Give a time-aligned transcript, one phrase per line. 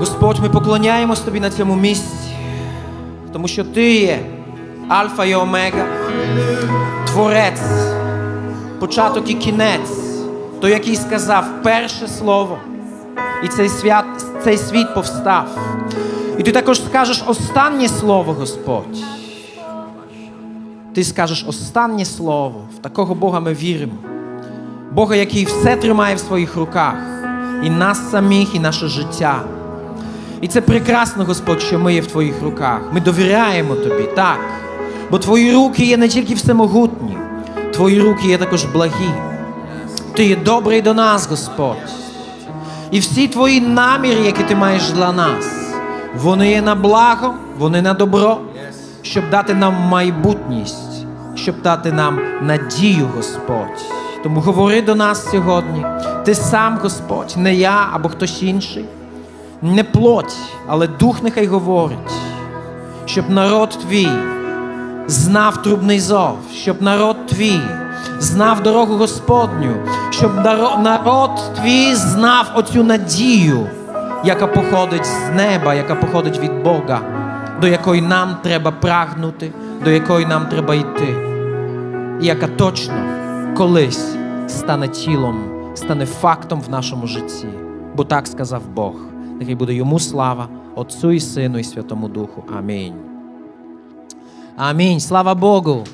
[0.00, 2.36] Господь, ми поклоняємось Тобі на цьому місці,
[3.32, 4.20] тому що Ти є
[4.88, 5.86] Альфа і Омега,
[7.06, 7.60] Творець,
[8.78, 9.90] початок і кінець,
[10.60, 12.58] той, який сказав перше слово,
[13.44, 14.04] і цей, свят,
[14.44, 15.58] цей світ повстав.
[16.38, 18.98] І ти також скажеш останнє слово, Господь.
[20.94, 22.60] Ти скажеш останнє слово.
[22.76, 23.94] В такого Бога ми віримо.
[24.92, 26.94] Бога, який все тримає в своїх руках,
[27.62, 29.42] і нас самих, і наше життя.
[30.40, 32.80] І це прекрасно, Господь, що ми є в Твоїх руках.
[32.92, 34.38] Ми довіряємо Тобі, так.
[35.10, 37.16] Бо Твої руки є не тільки всемогутні,
[37.72, 39.10] Твої руки є також благі.
[40.14, 41.76] Ти є добрий до нас, Господь.
[42.90, 45.46] І всі твої наміри, які ти маєш для нас,
[46.16, 48.38] вони є на благо, вони на добро,
[49.02, 53.84] щоб дати нам майбутність, щоб дати нам надію, Господь.
[54.22, 55.84] Тому говори до нас сьогодні.
[56.24, 58.84] Ти сам, Господь, не я або хтось інший,
[59.62, 62.12] не плоть, але дух нехай говорить,
[63.06, 64.08] щоб народ твій
[65.06, 67.60] знав трубний зов, щоб народ твій
[68.18, 69.74] знав дорогу Господню,
[70.10, 70.34] щоб
[70.78, 73.66] народ твій знав оцю надію,
[74.24, 77.00] яка походить з неба, яка походить від Бога,
[77.60, 79.52] до якої нам треба прагнути,
[79.84, 81.16] до якої нам треба йти,
[82.20, 82.94] і яка точно
[83.56, 84.14] колись
[84.48, 85.40] стане тілом,
[85.74, 87.46] стане фактом в нашому житті.
[87.96, 88.94] Бо так сказав Бог.
[89.40, 92.44] Нехай буде йому слава, Отцю і Сину, і Святому Духу.
[92.56, 92.94] Амінь.
[94.56, 95.00] Амінь.
[95.00, 95.86] Слава Богу.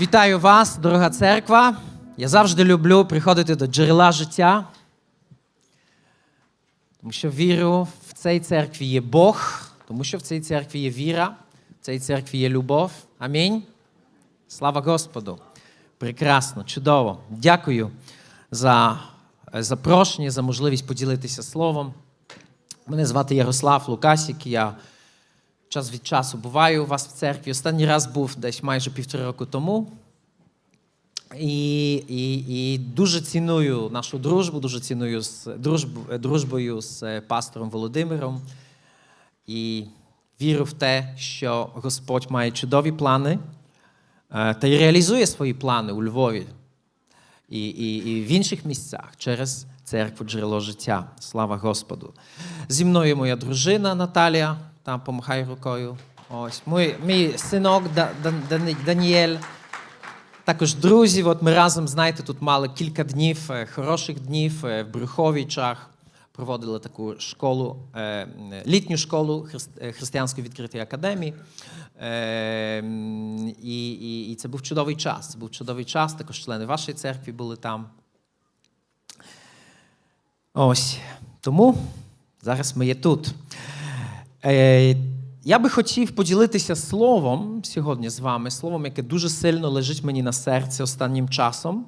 [0.00, 1.76] Вітаю вас, дорога церква.
[2.16, 4.64] Я завжди люблю приходити до джерела життя,
[7.00, 11.36] тому що вірю, в цій церкві є Бог, тому що в цій церкві є віра,
[11.80, 12.92] в цій церкві є любов.
[13.18, 13.62] Амінь.
[14.48, 15.38] Слава Господу.
[16.04, 17.18] Прекрасно, чудово.
[17.30, 17.90] Дякую
[18.50, 19.00] за
[19.54, 21.94] е, запрошення, за можливість поділитися словом.
[22.86, 24.46] Мене звати Ярослав Лукасік.
[24.46, 24.74] Я
[25.68, 27.50] час від часу буваю у вас в церкві.
[27.50, 29.92] Останній раз був десь майже півтора року тому.
[31.38, 37.70] І, і, і дуже ціную нашу дружбу, дуже ціную з дружб, дружбою з е, пастором
[37.70, 38.42] Володимиром.
[39.46, 39.84] І
[40.40, 43.38] вірю в те, що Господь має чудові плани
[44.34, 46.46] та й реалізує свої плани у Львові
[47.48, 51.06] і, і, і в інших місцях через церкву джерело життя.
[51.20, 52.12] Слава Господу.
[52.68, 55.96] Зі мною моя дружина Наталія, там помахай рукою.
[56.30, 59.36] Ось мій, мій синок Да- Да- Дані- Даніель.
[60.44, 64.88] Також друзі, от ми разом, знаєте, тут мали кілька днів, е, хороших днів е, в
[64.92, 65.90] Брюховичах.
[66.36, 68.28] Проводили таку школу, е,
[68.66, 69.48] літню школу
[69.80, 71.34] е, Християнської відкритої академії.
[72.00, 72.78] Е,
[73.62, 75.30] І, і, і це був чудовий час.
[75.30, 76.14] Це був чудовий час.
[76.14, 77.86] Також члени вашої церкви були там.
[80.54, 80.98] Ось.
[81.40, 81.76] Тому
[82.42, 83.34] зараз ми є тут.
[85.44, 90.32] Я би хотів поділитися словом сьогодні з вами, словом, яке дуже сильно лежить мені на
[90.32, 91.86] серці останнім часом.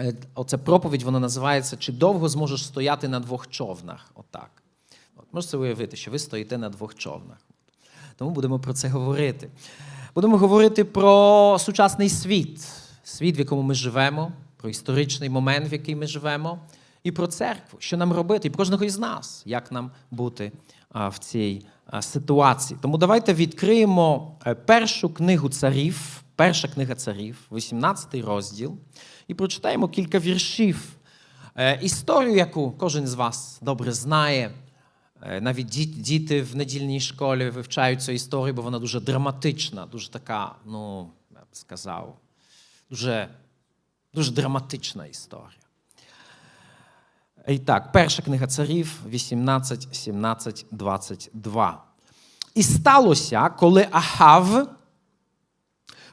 [0.00, 4.10] Е, Оце проповідь, вона називається Чи довго зможеш стояти на двох човнах?
[4.14, 4.50] Отак.
[5.16, 7.38] От, можете уявити, що ви стоїте на двох човнах.
[8.16, 9.50] Тому будемо про це говорити.
[10.14, 12.68] Будемо говорити про сучасний світ,
[13.04, 16.58] світ, в якому ми живемо, про історичний момент, в який ми живемо,
[17.02, 20.52] і про церкву, що нам робити, і про кожного із нас, як нам бути
[20.94, 21.66] в цій
[22.00, 22.78] ситуації.
[22.82, 28.76] Тому давайте відкриємо е, першу книгу царів, перша книга царів, 18 розділ,
[29.34, 30.96] прочитаємо кілька віршів.
[31.56, 34.54] Е, Історію, яку кожен з вас добре знає.
[35.22, 35.66] Е, Навіть
[36.02, 41.40] діти в недільній школі вивчають цю історію, бо вона дуже драматична, дуже така, ну, я
[41.40, 42.18] б сказав,
[42.90, 43.28] дуже,
[44.14, 45.60] дуже драматична історія.
[47.48, 51.84] І так, перша книга царів 18, 17, 22.
[52.54, 54.68] І сталося, коли Ахав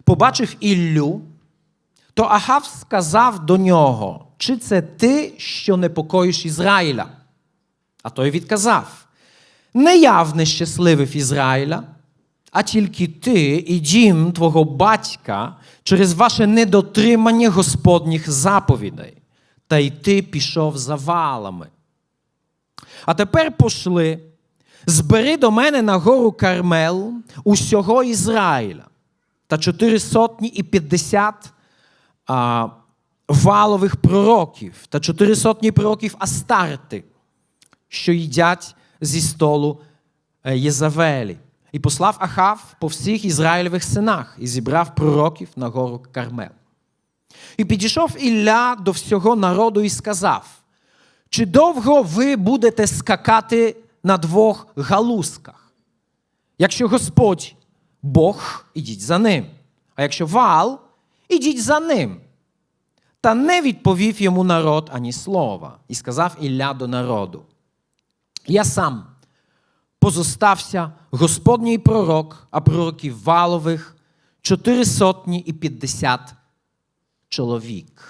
[0.04, 1.22] побачив Іллю,
[2.13, 7.06] то Ахав сказав до нього: чи це ти, що непокоїш Ізраїля?
[8.04, 9.06] А той відказав:
[9.74, 11.83] Не я внещасливив Ізраїля,
[12.51, 19.18] а тільки ти і дім твого батька через ваше недотримання Господніх заповідей.
[19.68, 21.68] Та й ти пішов за валами.
[23.06, 24.19] А тепер пошли,
[24.86, 27.13] збери до мене на гору Кармел
[27.44, 28.83] усього Ізраїля
[29.48, 31.54] та чотири сотні і п'ятдесят
[32.28, 32.68] а,
[33.28, 37.04] валових пророків та чотири сотні пророків Астарти,
[37.88, 39.81] що їдять зі столу
[40.44, 41.38] е, Єзавелі.
[41.72, 46.50] І послав Ахав по всіх Ізраїлевих синах і зібрав пророків на гору Кармел.
[47.58, 50.46] І підійшов Ілля до всього народу і сказав:
[51.30, 55.74] Чи довго ви будете скакати на двох галузках?
[56.58, 57.56] Якщо Господь
[58.02, 59.46] Бог, ідіть за ним.
[59.96, 60.80] А якщо вал,
[61.36, 62.22] ідіть за ним.
[63.22, 67.44] Та не відповів йому народ ані слова, і сказав Ілля до народу.
[68.48, 69.06] Я сам
[70.00, 73.96] позостався Господній пророк, а пророків валових
[74.42, 76.34] чотири сотні і п'ятдесят
[77.30, 78.02] чоловік.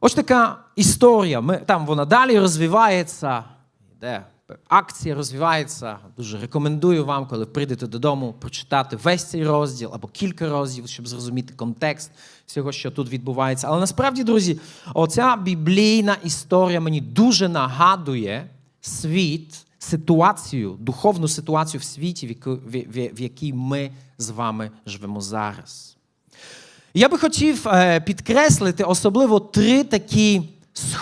[0.00, 1.40] Ось така історія.
[1.40, 3.44] Ми, Там вона далі розвивається.
[3.92, 4.24] Йде
[4.68, 5.98] акція розвивається.
[6.16, 11.54] Дуже рекомендую вам, коли прийдете додому, прочитати весь цей розділ або кілька розділів, щоб зрозуміти
[11.56, 12.10] контекст
[12.46, 13.66] всього, що тут відбувається.
[13.70, 14.60] Але насправді, друзі,
[14.94, 18.50] оця біблійна історія мені дуже нагадує
[18.80, 22.38] світ, ситуацію, духовну ситуацію в світі,
[23.14, 25.96] в якій ми з вами живемо зараз.
[26.94, 30.42] Я би хотів е, підкреслити особливо три такі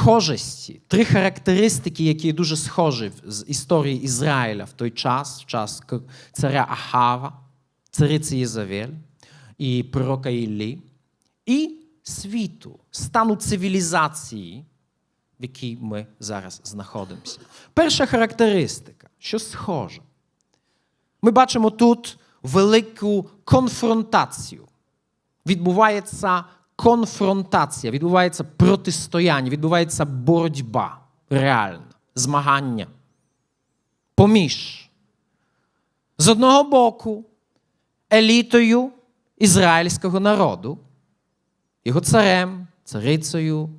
[0.02, 5.82] схожості, три характеристики, які дуже схожі з історії Ізраїля в той час, в час
[6.32, 7.32] царя Ахава,
[7.90, 8.88] цариці Єзавель
[9.58, 10.78] і пророка Іллі,
[11.46, 14.64] і світу, стану цивілізації,
[15.40, 17.38] в якій ми зараз знаходимося.
[17.75, 20.02] Перша характеристика, що схоже.
[21.22, 24.69] Ми бачимо тут велику конфронтацію.
[25.46, 26.44] Відбувається
[26.76, 30.98] конфронтація, відбувається протистояння, відбувається боротьба
[31.30, 31.84] реальна,
[32.14, 32.86] змагання.
[34.14, 34.88] Поміж
[36.19, 37.24] з одного боку
[38.12, 38.90] елітою
[39.38, 40.78] ізраїльського народу,
[41.84, 43.70] його царем, царицею,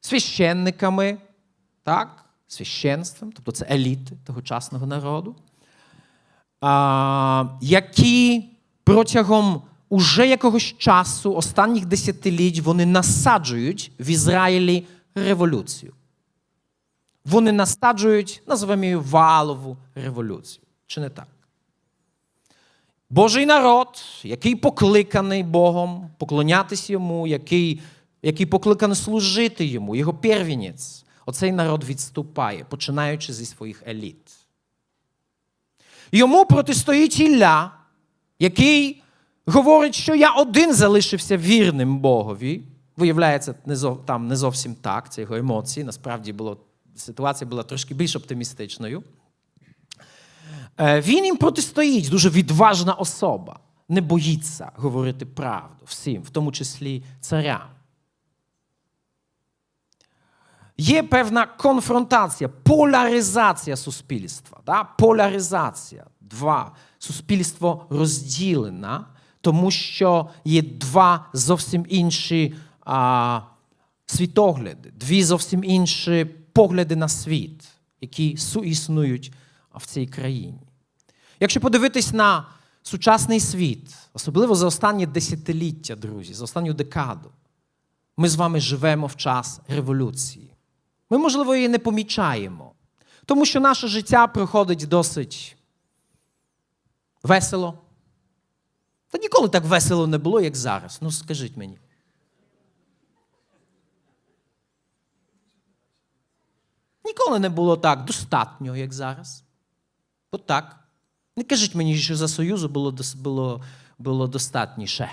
[0.00, 1.18] священниками,
[1.82, 5.36] так, священством, тобто це еліти тогочасного народу,
[6.60, 8.44] а, які
[8.84, 15.92] протягом уже якогось часу, останніх десятиліть, вони насаджують в Ізраїлі революцію.
[17.24, 20.64] Вони насаджують, називаємо її валову революцію.
[20.86, 21.26] Чи не так?
[23.10, 23.88] Божий народ,
[24.22, 27.80] який покликаний Богом, поклонятись йому, який
[28.22, 34.30] який покликаний служити йому, його первінець, оцей народ відступає, починаючи зі своїх еліт.
[36.12, 37.70] Йому протистоїть Ілля,
[38.38, 39.02] який
[39.48, 42.62] говорить, що я один залишився вірним Богові.
[42.96, 43.54] Виявляється,
[44.04, 45.84] там не зовсім так, це його емоції.
[45.84, 46.60] Насправді було,
[46.96, 49.02] ситуація була трошки більш оптимістичною.
[50.80, 57.04] Е, він їм протистоїть, дуже відважна особа, не боїться говорити правду всім, в тому числі
[57.20, 57.68] царям.
[60.78, 64.60] Є певна конфронтація, поляризація суспільства.
[64.66, 64.84] Да?
[64.84, 66.04] Поляризація.
[66.20, 66.72] Два.
[66.98, 69.00] Суспільство розділене
[69.40, 72.54] тому що є два зовсім інші
[72.84, 73.40] а,
[74.06, 77.64] світогляди, дві зовсім інші погляди на світ,
[78.00, 79.32] які суіснують
[79.74, 80.60] в цій країні.
[81.40, 82.46] Якщо подивитись на
[82.82, 87.30] сучасний світ, особливо за останні десятиліття, друзі, за останню декаду,
[88.16, 90.50] ми з вами живемо в час революції.
[91.10, 92.72] Ми, можливо, її не помічаємо,
[93.24, 95.56] тому що наше життя проходить досить
[97.22, 97.78] весело.
[99.10, 100.98] Та ніколи так весело не було, як зараз.
[101.00, 101.78] Ну скажіть мені.
[107.04, 109.44] Ніколи не було так достатньо, як зараз.
[110.30, 110.76] От так.
[111.36, 113.62] Не кажіть мені, що за Союзу було було,
[113.98, 115.10] було достатніше.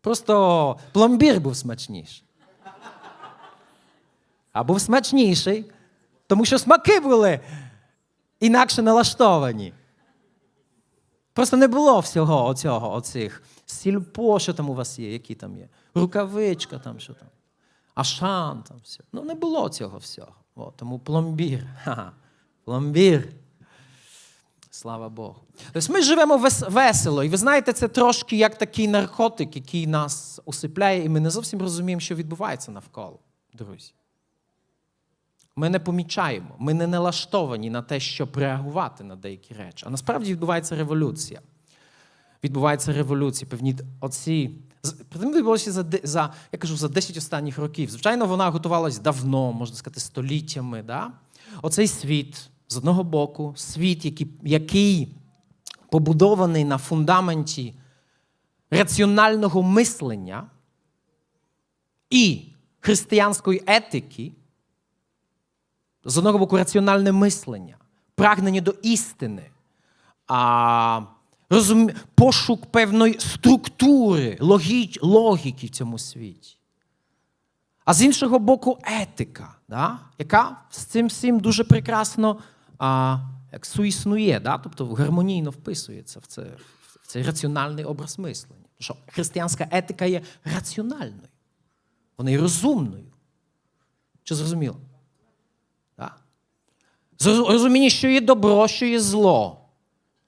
[0.00, 2.24] Просто пломбір був смачніший.
[4.52, 5.70] А був смачніший,
[6.26, 7.40] тому що смаки були
[8.40, 9.72] інакше налаштовані.
[11.34, 13.42] Просто не було всього оцього, оцих.
[13.66, 15.68] Сільпо, що там у вас є, які там є.
[15.94, 17.28] Рукавичка там, що там.
[17.94, 19.04] Ашан там все.
[19.12, 20.34] Ну, не було цього всього.
[20.54, 21.66] О, тому пломбір.
[21.84, 22.12] Ха-ха.
[22.64, 23.28] Пломбір.
[24.70, 25.36] Слава Богу.
[25.72, 26.36] Тобто ми живемо
[26.68, 31.30] весело, і ви знаєте, це трошки як такий наркотик, який нас усипляє, і ми не
[31.30, 33.18] зовсім розуміємо, що відбувається навколо,
[33.52, 33.92] друзі.
[35.56, 39.84] Ми не помічаємо, ми не налаштовані на те, щоб реагувати на деякі речі.
[39.86, 41.40] А насправді відбувається революція.
[42.44, 44.50] Відбувається революція, певні оці.
[45.14, 47.90] відбулося за, за, я кажу, за 10 останніх років.
[47.90, 50.82] Звичайно, вона готувалась давно, можна сказати, століттями.
[50.82, 51.10] Да?
[51.62, 55.16] Оцей світ, з одного боку, світ, який, який
[55.90, 57.74] побудований на фундаменті
[58.70, 60.46] раціонального мислення
[62.10, 62.42] і
[62.80, 64.32] християнської етики
[66.04, 67.76] з одного боку, раціональне мислення,
[68.14, 69.50] прагнення до істини,
[70.26, 71.00] а,
[71.50, 71.90] розум...
[72.14, 74.98] пошук певної структури, логіч...
[75.02, 76.56] логіки в цьому світі.
[77.84, 79.98] А з іншого боку, етика, да?
[80.18, 82.38] яка з цим всім дуже прекрасно
[82.78, 83.18] а,
[83.52, 84.58] як суіснує, да?
[84.58, 86.42] тобто гармонійно вписується в, це,
[87.02, 88.62] в цей раціональний образ мислення.
[88.62, 91.28] Тому що християнська етика є раціональною,
[92.18, 93.04] вона є розумною.
[94.24, 94.76] Чи зрозуміло?
[97.24, 99.60] Розуміння, що є добро, що є зло.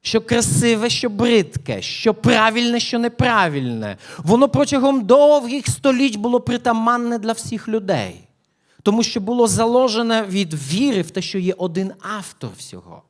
[0.02, 3.97] Що красиве, що бридке, що правильне, що неправильне.
[4.19, 8.21] Воно протягом довгих століть було притаманне для всіх людей,
[8.83, 13.02] тому що було заложене від віри в те, що є один автор всього,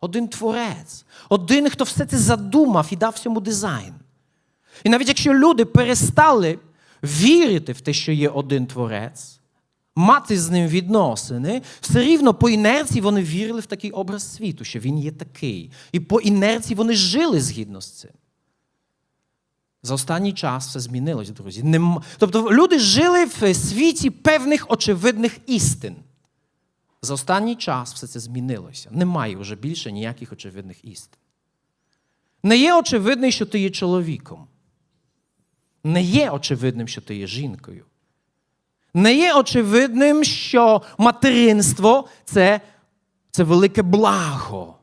[0.00, 3.94] один творець, один, хто все це задумав і дав всьому дизайн.
[4.84, 6.58] І навіть якщо люди перестали
[7.02, 9.40] вірити в те, що є один творець,
[9.96, 14.78] мати з ним відносини, все рівно по інерції вони вірили в такий образ світу, що
[14.78, 15.70] він є такий.
[15.92, 18.10] І по інерції вони жили згідно з цим.
[19.82, 21.62] За останній час все змінилось, друзі.
[21.62, 22.02] Нем...
[22.18, 25.96] Тобто люди жили в світі певних очевидних істин.
[27.02, 28.88] За останній час все це змінилося.
[28.92, 31.18] Немає вже більше ніяких очевидних істин.
[32.42, 34.46] Не є очевидним, що ти є чоловіком.
[35.84, 37.84] Не є очевидним, що ти є жінкою
[38.96, 42.60] не є очевидним, що материнство це,
[43.30, 44.74] це велике благо,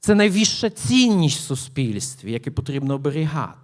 [0.00, 3.56] це найвища цінність в суспільстві, яке потрібно оберігати.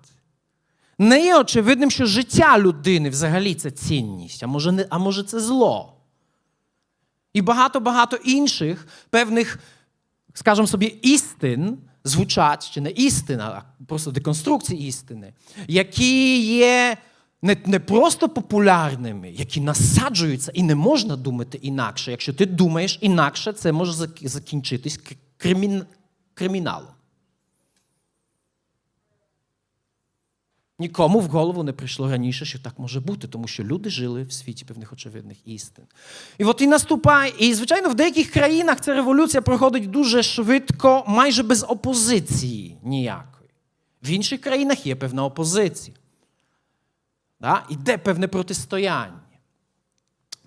[0.99, 5.41] Не є очевидним, що життя людини взагалі це цінність, а може, не, а може це
[5.41, 5.97] зло.
[7.33, 9.59] І багато-багато інших певних,
[10.35, 15.33] скажімо собі, істин звучать, чи не істина, а просто деконструкції істини,
[15.69, 16.97] які є
[17.43, 22.11] не не просто популярними, які насаджуються, і не можна думати інакше.
[22.11, 25.01] Якщо ти думаєш інакше, це може закінчитись
[25.37, 25.85] кримін...
[26.35, 26.89] криміналом.
[30.79, 34.33] Нікому в голову не прийшло раніше, що так може бути, тому що люди жили в
[34.33, 35.85] світі певних очевидних істин.
[36.39, 41.43] І от і наступає, і, звичайно, в деяких країнах ця революція проходить дуже швидко, майже
[41.43, 43.51] без опозиції ніякої.
[44.03, 45.97] В інших країнах є певна опозиція.
[47.41, 47.63] Да?
[47.69, 49.21] Іде певне протистояння.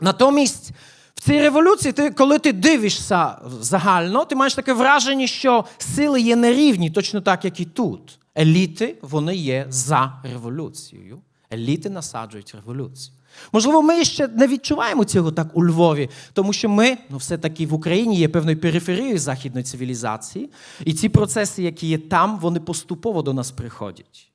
[0.02, 0.72] Натомість
[1.16, 6.36] в цій революції, ти, коли ти дивишся загально, ти маєш таке враження, що сили є
[6.36, 8.20] нерівні, точно так, як і тут.
[8.38, 11.22] Еліти вони є за революцією.
[11.54, 13.16] Еліти насаджують революцію.
[13.52, 17.74] Можливо, ми ще не відчуваємо цього так у Львові, тому що ми, ну, все-таки в
[17.74, 20.50] Україні є певною периферією західної цивілізації,
[20.86, 24.29] і ці процеси, які є там, вони поступово до нас приходять.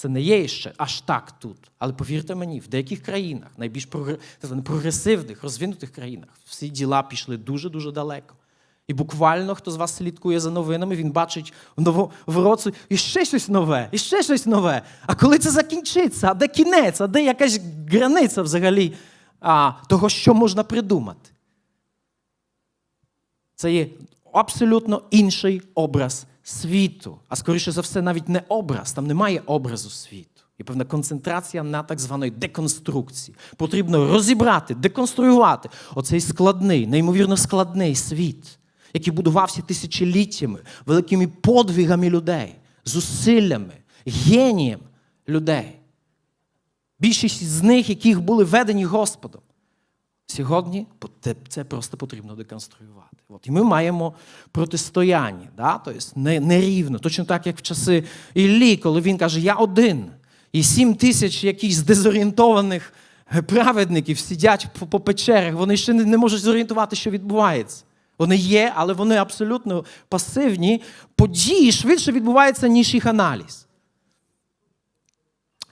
[0.00, 1.56] Це не є ще аж так тут.
[1.78, 3.88] Але повірте мені, в деяких країнах, найбільш
[4.64, 8.34] прогресивних, розвинутих країнах, всі діла пішли дуже-дуже далеко.
[8.88, 11.52] І буквально, хто з вас слідкує за новинами, він бачить
[12.26, 14.82] в році і ще щось нове, і ще щось нове.
[15.06, 18.94] А коли це закінчиться, а де кінець, а де якась границя взагалі
[19.40, 21.30] а, того, що можна придумати?
[23.54, 23.86] Це є
[24.32, 30.42] абсолютно інший образ світу, а скоріше за все, навіть не образ, там немає образу світу.
[30.58, 33.36] І певна концентрація на так званої деконструкції.
[33.56, 38.58] Потрібно розібрати, деконструювати оцей складний, неймовірно складний світ,
[38.94, 42.54] який будувався тисячоліттями, великими подвигами людей,
[42.84, 43.74] зусиллями,
[44.06, 44.80] генієм
[45.28, 45.76] людей.
[46.98, 49.42] Більшість з них, яких були ведені Господом.
[50.30, 50.86] Сьогодні
[51.48, 53.16] це просто потрібно деконструювати.
[53.28, 53.46] От.
[53.46, 54.14] І ми маємо
[54.52, 55.80] протистояння, да?
[55.84, 60.06] тобто нерівно, точно так, як в часи Іллі, коли він каже, я один.
[60.52, 62.92] І сім тисяч якихось дезорієнтованих
[63.46, 67.84] праведників сидять по, печерах, вони ще не можуть зорієнтувати, що відбувається.
[68.18, 70.82] Вони є, але вони абсолютно пасивні.
[71.14, 73.66] Події швидше відбуваються, ніж їх аналіз.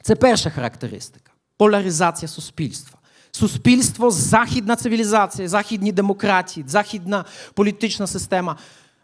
[0.03, 2.98] Це перша характеристика поляризація суспільства
[3.31, 8.57] суспільство, західна цивілізація, західні демократії, західна політична система,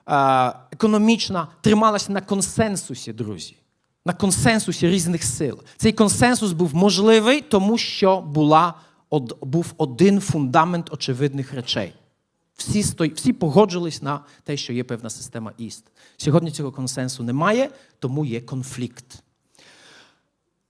[0.08, 3.56] е, економічна трималася на консенсусі, друзі.
[4.06, 5.62] На консенсусі різних сил.
[5.76, 8.74] Цей консенсус був можливий, тому що була,
[9.40, 11.92] був один фундамент очевидних речей.
[12.56, 13.08] Всі сто...
[13.08, 15.84] всі погоджились на те, що є певна система іст.
[16.16, 19.22] Сьогодні цього консенсу немає, тому є конфлікт.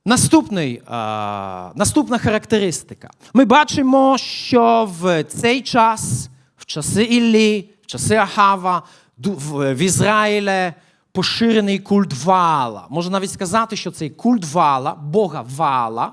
[0.07, 3.11] Наступний, а, Наступна характеристика.
[3.35, 8.83] Ми бачимо, що в цей час, в часи Іллі, в часи Ахава,
[9.19, 10.73] в Ізраїлі
[11.13, 12.87] поширений культ вала.
[12.91, 16.13] Можна навіть сказати, що цей культ вала, Бога вала,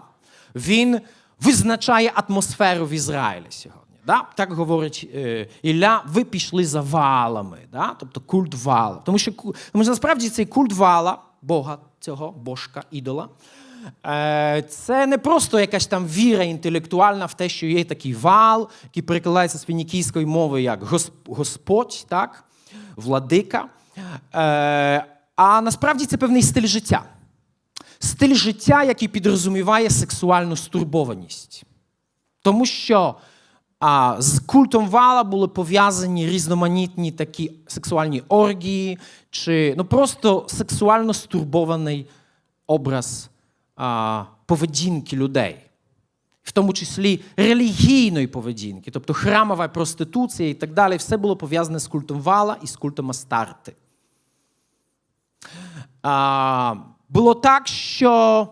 [0.56, 1.02] він
[1.42, 3.96] визначає атмосферу в Ізраїлі сьогодні.
[4.06, 4.24] Да?
[4.36, 7.96] Так говорить е, Ілля, ви пішли за валами, да?
[8.00, 9.02] тобто культ вала.
[9.06, 9.32] Тому що,
[9.72, 13.30] тому що насправді цей культ вала Бога цього, божка, ідола.
[14.06, 19.04] Е, Це не просто якась там віра інтелектуальна в те, що є такий вал, який
[19.04, 20.84] перекладається з фінікійської мови як
[21.28, 22.44] Господь, так?
[22.96, 23.66] владика.
[24.36, 27.04] Е, А насправді це певний стиль життя.
[28.00, 31.64] Стиль життя, який підрозуміває сексуальну стурбованість.
[32.42, 33.16] Тому що
[33.80, 42.08] а, з культом вала були пов'язані різноманітні такі сексуальні оргії, чи ну, просто сексуально стурбований
[42.68, 43.30] образ
[44.46, 45.58] поведінки людей,
[46.44, 51.88] в тому числі релігійної поведінки, тобто храмова проституція і так далі, все було пов'язане з
[51.88, 53.74] культом вала і з культом Астарти.
[57.10, 58.48] Було так, що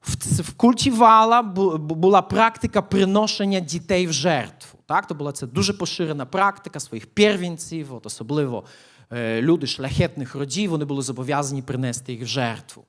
[0.00, 4.78] в, в культі вала бу- бу- була практика приношення дітей в жертву.
[4.86, 5.06] Так?
[5.06, 8.64] То була це дуже поширена практика своїх первінців, от особливо
[9.12, 12.84] е, люди шляхетних родів, вони були зобов'язані принести їх в жертву.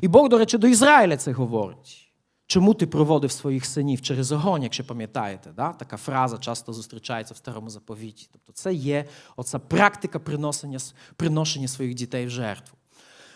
[0.00, 2.12] І Бог, до речі, до Ізраїля це говорить.
[2.46, 5.50] Чому ти проводив своїх синів через огонь, якщо пам'ятаєте?
[5.56, 5.72] Да?
[5.72, 8.28] Така фраза часто зустрічається в старому заповіті.
[8.32, 9.04] Тобто це є
[9.36, 10.78] оця практика приношення,
[11.16, 12.78] приношення своїх дітей в жертву.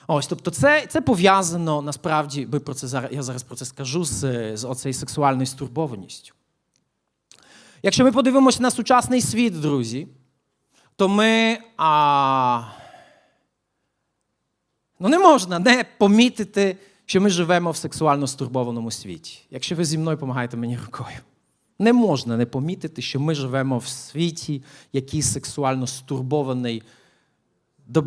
[0.06, 4.04] Ось, тобто, це, це пов'язано насправді, ми про це зараз, я зараз про це скажу,
[4.04, 6.34] з, з оцею сексуальною стурбованістю.
[7.82, 10.08] Якщо ми подивимося на сучасний світ, друзі,
[10.96, 11.58] то ми.
[11.76, 12.62] А,
[15.00, 16.76] ну, не можна не помітити,
[17.06, 19.38] що ми живемо в сексуально стурбованому світі.
[19.50, 21.16] Якщо ви зі мною допомагаєте мені рукою.
[21.78, 24.62] Не можна не помітити, що ми живемо в світі,
[24.92, 26.82] який сексуально стурбований
[27.86, 28.04] до,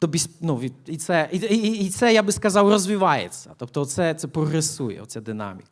[0.00, 3.50] до ну, і, це, і, і, і це, я би сказав, розвивається.
[3.56, 5.68] Тобто, це, це прогресує, оця динаміка.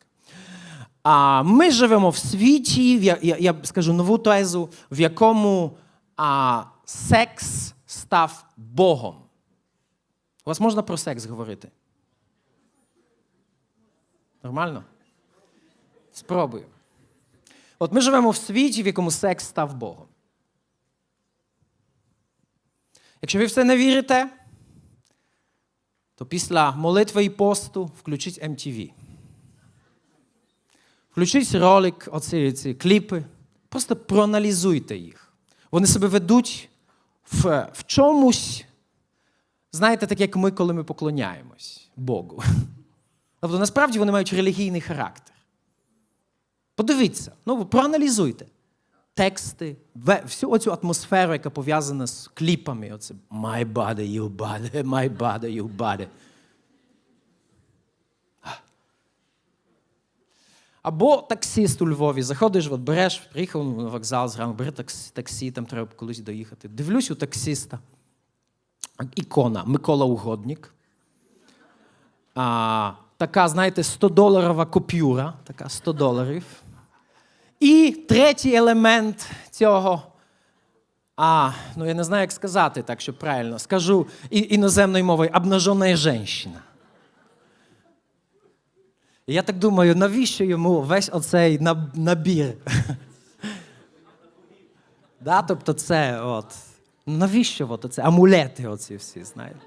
[1.03, 5.77] А ми живемо в світі, я, я, я скажу нову тезу, в якому
[6.17, 9.22] а, секс став Богом.
[10.45, 11.71] У вас можна про секс говорити?
[14.43, 14.83] Нормально?
[16.11, 16.65] Спробую.
[17.79, 20.07] От ми живемо в світі, в якому секс став Богом.
[23.21, 24.29] Якщо ви в це не вірите,
[26.15, 28.91] то після молитви і посту включіть MTV.
[31.11, 33.25] Включіть ролик, оці ці кліпи,
[33.69, 35.33] просто проаналізуйте їх.
[35.71, 36.69] Вони себе ведуть
[37.31, 38.65] в, в чомусь,
[39.73, 42.43] знаєте, так як ми, коли ми поклоняємось Богу.
[43.39, 45.35] Тобто, насправді вони мають релігійний характер.
[46.75, 48.45] Подивіться, ну проаналізуйте
[49.13, 52.91] тексти, всю оцю атмосферу, яка пов'язана з кліпами.
[52.91, 56.07] Оце My body, you body, my body, you body.
[60.81, 62.21] Або таксист у Львові.
[62.21, 66.67] Заходиш, от береш, приїхав на вокзал зранку, бери таксі, таксі, там треба колись доїхати.
[66.67, 67.79] Дивлюсь у таксиста.
[69.15, 70.73] Ікона Микола Угодник.
[72.35, 76.45] А, така, знаєте, 100-доларова купюра, така 100 доларів.
[77.59, 80.01] І третій елемент цього.
[81.17, 83.59] А, ну я не знаю, як сказати так, щоб правильно.
[83.59, 86.61] Скажу іноземною мовою обнажена жінка.
[89.27, 91.59] Я так думаю, навіщо йому весь оцей
[91.93, 92.53] набір?
[95.21, 96.45] да, тобто це от.
[97.05, 98.01] Навіщо от оце?
[98.01, 99.59] Амулети оці всі, знаєте?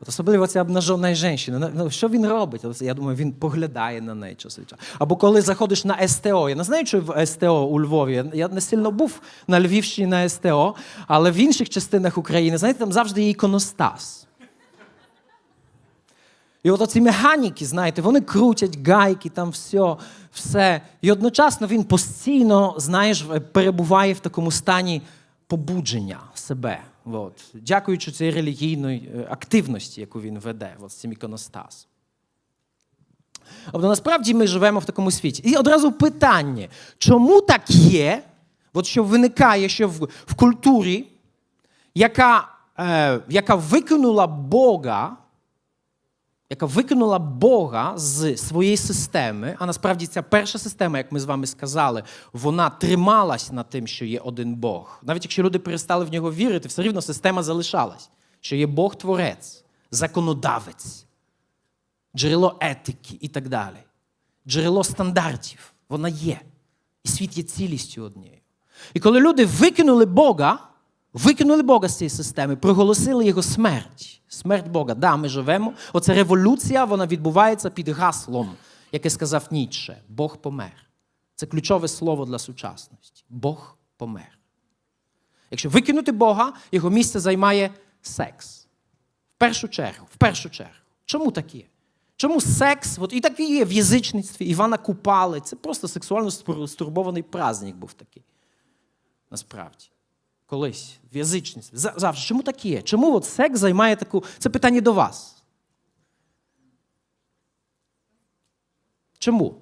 [0.00, 1.70] От особливо ця обнажена жінка.
[1.74, 2.62] Ну, що він робить?
[2.80, 4.82] Я думаю, він поглядає на неї час часу.
[4.98, 6.48] Або коли заходиш на СТО.
[6.48, 8.24] Я не знаю, що в СТО у Львові.
[8.34, 10.74] Я не сильно був на Львівщині на СТО,
[11.06, 14.26] але в інших частинах України, знаєте, там завжди є іконостас.
[16.62, 19.96] І от оці механіки, знаєте, вони крутять гайки, там все,
[20.32, 20.80] все.
[21.00, 25.02] І одночасно він постійно, знаєш, перебуває в такому стані
[25.46, 26.18] побудження
[26.48, 26.82] себе.
[27.04, 27.32] От.
[27.54, 31.90] Дякуючи цій релігійної е, активності, яку він веде от, з цим іконостасом.
[33.72, 35.42] Тобто насправді ми живемо в такому світі.
[35.44, 38.22] І одразу питання: чому так є,
[38.72, 41.06] от що виникає ще в, в культурі,
[41.94, 45.16] яка, е, яка викинула Бога,
[46.50, 51.46] яка викинула Бога з своєї системи, а насправді ця перша система, як ми з вами
[51.46, 55.00] сказали, вона трималась на тим, що є один Бог.
[55.02, 59.64] Навіть якщо люди перестали в нього вірити, все рівно система залишалась, що є Бог Творець,
[59.90, 61.06] законодавець,
[62.16, 63.76] джерело етики і так далі.
[64.46, 65.72] Джерело стандартів.
[65.88, 66.40] Вона є.
[67.04, 68.38] І світ є цілістю однією.
[68.94, 70.67] І коли люди викинули Бога,
[71.12, 74.22] викинули Бога з цієї системи, проголосили його смерть.
[74.28, 74.94] Смерть Бога.
[74.94, 75.72] Да, ми живемо.
[75.92, 78.50] Оця революція вона відбувається під гаслом,
[78.92, 80.02] яке сказав Ніцше.
[80.08, 80.86] Бог помер.
[81.34, 83.24] Це ключове слово для сучасності.
[83.28, 84.38] Бог помер.
[85.50, 87.70] Якщо викинути Бога, його місце займає
[88.02, 88.66] секс.
[89.36, 90.72] В першу чергу, в першу чергу.
[91.04, 91.64] Чому таке?
[92.16, 92.98] Чому секс?
[93.00, 94.46] От і так і є в язичництві.
[94.46, 95.40] Івана Купали.
[95.40, 96.30] Це просто сексуально
[96.68, 98.22] стурбований праздник був такий.
[99.30, 99.90] Насправді.
[100.48, 101.76] Колись в язичництві.
[101.76, 102.26] За- Завжди.
[102.26, 102.82] Чому таке?
[102.82, 104.24] Чому от секс займає таку.
[104.38, 105.42] Це питання до вас.
[109.18, 109.60] Чому?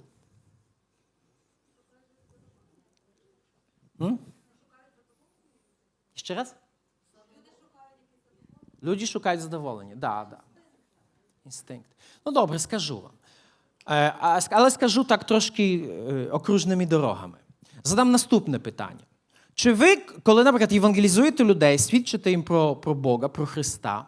[4.01, 4.19] М?
[6.15, 6.55] Ще раз?
[8.83, 9.97] Люди шукають задоволення.
[9.97, 10.41] Да, да.
[11.45, 11.91] Інстинкт.
[12.27, 13.13] Ну добре, скажу вам.
[13.89, 14.15] Е,
[14.51, 17.39] Але скажу так трошки е, окружними дорогами.
[17.85, 19.05] Задам наступне питання.
[19.56, 24.06] Чи ви, коли, наприклад, євангелізуєте людей, свідчите їм про, про Бога, про Христа,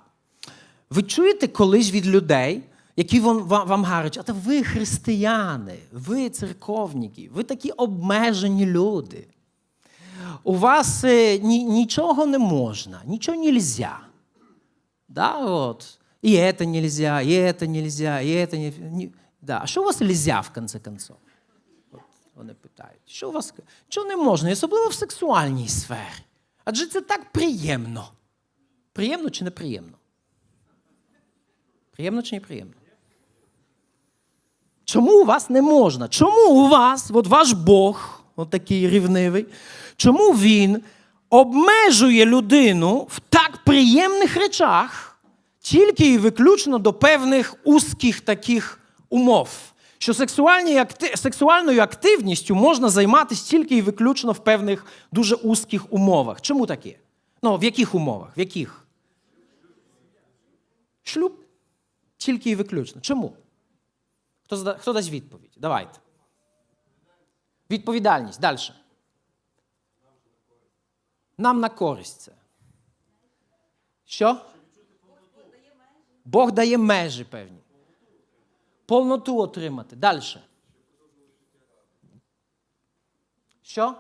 [0.90, 2.64] ви чуєте колись від людей,
[2.96, 9.28] які вам, вам, вам говорять, а то ви християни, ви церковники, ви такі обмежені люди.
[10.44, 14.00] У вас е, ні, нічого не можна, нічого нельзя.
[15.10, 16.00] Да, вот.
[16.26, 18.72] И это нельзя, и это нельзя, и это не...
[18.92, 19.10] не-
[19.42, 19.60] Да.
[19.64, 21.16] А що у вас нельзя, в конце концов?
[22.39, 23.01] Вони питають.
[23.07, 23.55] Що у вас?
[23.89, 26.25] Що не можна, особливо в сексуальній сфері?
[26.65, 28.09] Адже це так приємно.
[28.93, 29.93] Приємно чи неприємно?
[31.91, 32.73] Приємно чи неприємно?
[34.85, 36.09] Чому у вас не можна?
[36.09, 39.47] Чому у вас, от ваш Бог, от такий рівнивий,
[39.97, 40.83] чому він
[41.31, 45.19] обмежує людину в так приємних речах
[45.61, 49.49] тільки і виключно до певних узких таких умов?
[49.99, 50.15] Що
[51.17, 56.41] сексуальною активністю можна займатися тільки і виключно в певних дуже узких умовах.
[56.41, 56.99] Чому таке?
[57.43, 58.37] Ну, в яких умовах?
[58.37, 58.87] В яких?
[61.03, 61.45] Шлюб.
[62.17, 63.01] Тільки і виключно.
[63.01, 63.37] Чому?
[64.45, 65.51] Хто, зда- хто дасть відповідь?
[65.57, 65.99] Давайте.
[67.71, 68.41] Відповідальність.
[68.41, 68.59] Далі.
[71.39, 72.33] Нам на користь це.
[74.05, 74.41] Що?
[76.25, 77.58] Бог дає межі певні.
[78.89, 79.97] Повноту отримати.
[79.97, 80.23] Далі.
[83.63, 83.95] Що?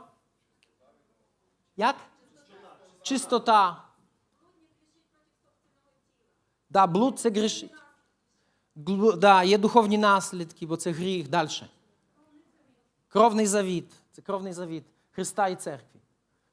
[1.76, 1.96] Як?
[3.02, 3.84] Чистота.
[6.70, 7.70] Да, блуд це грішить.
[9.16, 11.28] Да, є духовні наслідки, бо це гріх.
[11.28, 11.50] Далі.
[13.08, 13.92] Кровний завіт.
[14.12, 16.00] Це кровний завіт Христа і церкви.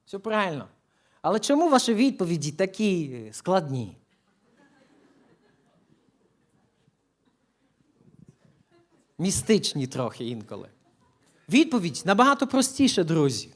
[0.04, 0.68] Все правильно.
[1.22, 3.96] Але чому ваші відповіді такі е, складні?
[9.18, 10.68] Містичні трохи інколи.
[11.48, 13.48] Відповідь набагато простіша, друзі.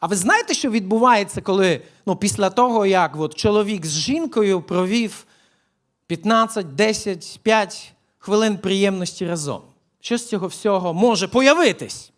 [0.00, 5.26] А ви знаєте, що відбувається, коли ну, після того, як от, чоловік з жінкою провів
[6.06, 9.62] 15, 10, 5 хвилин приємності разом?
[10.00, 12.12] Що з цього всього може появитись?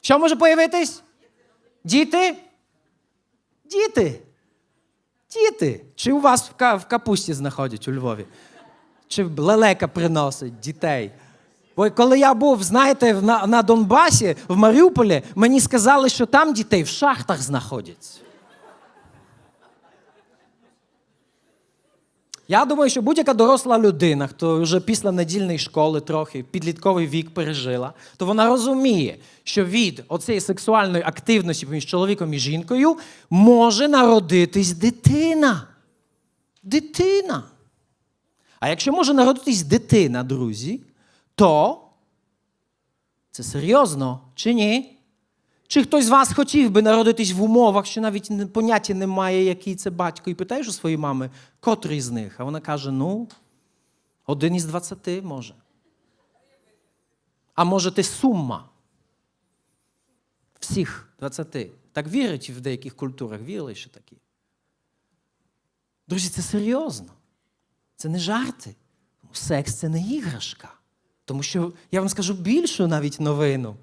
[0.00, 1.02] Що може появитись?
[1.84, 2.36] Діти?
[3.64, 4.20] Діти.
[5.30, 5.84] Діти.
[5.94, 8.26] Чи у вас в капусті знаходять у Львові?
[9.14, 11.10] Чи лелека приносить дітей?
[11.76, 16.82] Бо коли я був, знаєте, на, на Донбасі, в Маріуполі, мені сказали, що там дітей
[16.82, 18.20] в шахтах знаходяться.
[22.48, 27.92] Я думаю, що будь-яка доросла людина, хто вже після недільної школи трохи підлітковий вік пережила,
[28.16, 32.96] то вона розуміє, що від оцієї сексуальної активності між чоловіком і жінкою
[33.30, 35.66] може народитись дитина.
[36.62, 37.42] Дитина.
[38.64, 40.80] А якщо може народитись дитина, друзі,
[41.34, 41.80] то
[43.30, 44.98] це серйозно чи ні?
[45.66, 49.90] Чи хтось з вас хотів би народитись в умовах, що навіть поняття немає, який це
[49.90, 52.40] батько, і питаєш у своєї мами, котрий з них?
[52.40, 53.28] А вона каже: ну,
[54.26, 55.54] один із двадцяти може.
[57.54, 58.68] А може, ти сума
[60.60, 61.70] всіх двадцяти.
[61.92, 64.16] Так вірять в деяких культурах, вірили, що такі.
[66.08, 67.08] Друзі, це серйозно.
[67.96, 68.74] Це не жарти.
[69.32, 70.68] Секс це не іграшка.
[71.24, 73.76] Тому що я вам скажу більшу навіть новину.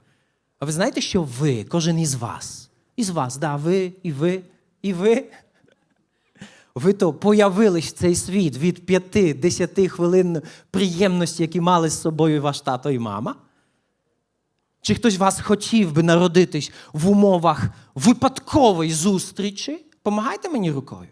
[0.60, 4.42] А ви знаєте, що ви, кожен із вас, із вас, да, ви, і ви,
[4.82, 5.26] і ви.
[6.76, 12.62] Ви то появились в цей світ від 5-10 хвилин приємності, які мали з собою ваш
[12.62, 13.36] тато і мама?
[14.82, 19.86] Чи хтось вас хотів би народитись в умовах випадкової зустрічі?
[20.04, 21.10] Помагайте мені рукою.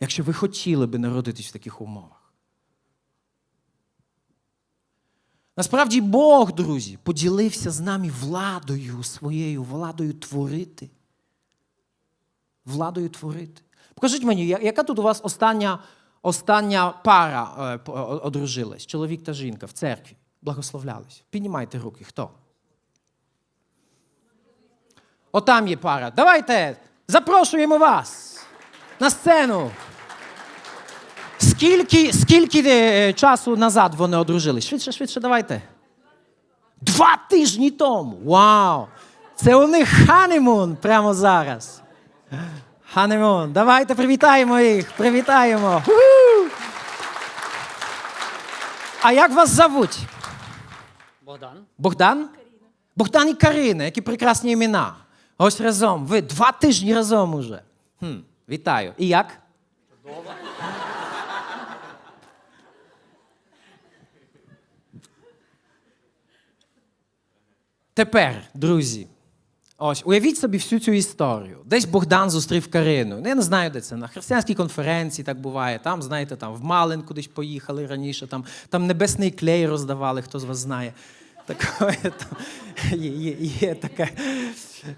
[0.00, 2.32] Якщо ви хотіли би народитись в таких умовах.
[5.56, 10.90] Насправді Бог, друзі, поділився з нами владою своєю, владою творити.
[12.64, 13.62] Владою творити.
[13.94, 15.78] Покажіть мені, яка тут у вас остання,
[16.22, 21.24] остання пара е, одружилась, чоловік та жінка в церкві, благословлялись.
[21.30, 22.04] Піднімайте руки.
[22.04, 22.30] Хто?
[25.32, 26.10] Отам є пара.
[26.10, 26.76] Давайте
[27.08, 28.35] запрошуємо вас
[29.00, 29.70] на сцену.
[31.38, 34.66] Скільки, скільки е, часу назад вони одружились?
[34.68, 35.62] Швидше, швидше, давайте.
[36.80, 38.18] Два тижні тому.
[38.24, 38.86] Вау!
[39.34, 41.82] Це у них ханимун прямо зараз.
[42.92, 43.52] Ханимун.
[43.52, 44.92] Давайте привітаємо їх.
[44.92, 45.82] Привітаємо.
[45.88, 45.92] У!
[49.02, 49.98] А як вас зовуть?
[51.22, 51.64] Богдан.
[51.78, 52.28] Богдан?
[52.96, 54.94] Богдан і Карина, які прекрасні імена.
[55.38, 56.06] Ось разом.
[56.06, 57.62] Ви два тижні разом уже.
[58.00, 58.14] Хм,
[58.48, 58.94] вітаю.
[58.98, 59.38] І як?
[67.94, 69.06] Тепер, друзі,
[69.78, 71.58] ось уявіть собі всю цю історію.
[71.64, 73.18] Десь Богдан зустрів Карину.
[73.22, 73.96] Ну, Я не знаю, де це.
[73.96, 75.78] На християнській конференції так буває.
[75.78, 80.44] Там, знаєте, там в Малин кудись поїхали раніше, там, там небесний клей роздавали, хто з
[80.44, 80.92] вас знає.
[81.46, 82.38] Такое, там,
[83.00, 84.08] є, є, є таке.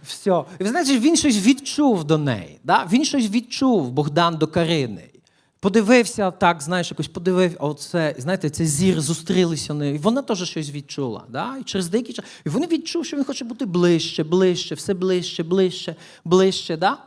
[0.07, 0.45] Все.
[0.61, 2.59] І ви знаєте, він щось відчув до неї.
[2.65, 2.89] Да?
[2.93, 5.05] Він щось відчув, Богдан до Карини.
[5.61, 9.75] Подивився так, знаєш, якось подивив, оце, знаєте, це зір зустрілися.
[9.75, 9.95] нею.
[9.95, 11.25] І вона теж щось відчула.
[11.29, 11.57] Да?
[11.61, 12.25] І через деякий час.
[12.47, 16.77] І вони відчув, що він хоче бути ближче, ближче, все ближче, ближче, ближче.
[16.77, 16.99] Да?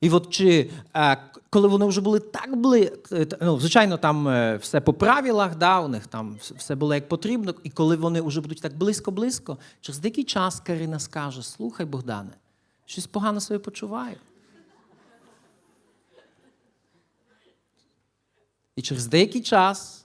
[0.00, 1.16] І от чи е,
[1.50, 5.80] коли вони вже були так бли, е, ну, звичайно, там е, все по правилах, да,
[5.80, 9.98] у них там все було як потрібно, і коли вони вже будуть так близько-близько, через
[9.98, 12.30] деякий час Карина скаже: слухай, Богдане,
[12.86, 14.16] щось погано себе почуваю.
[18.76, 20.04] І через деякий час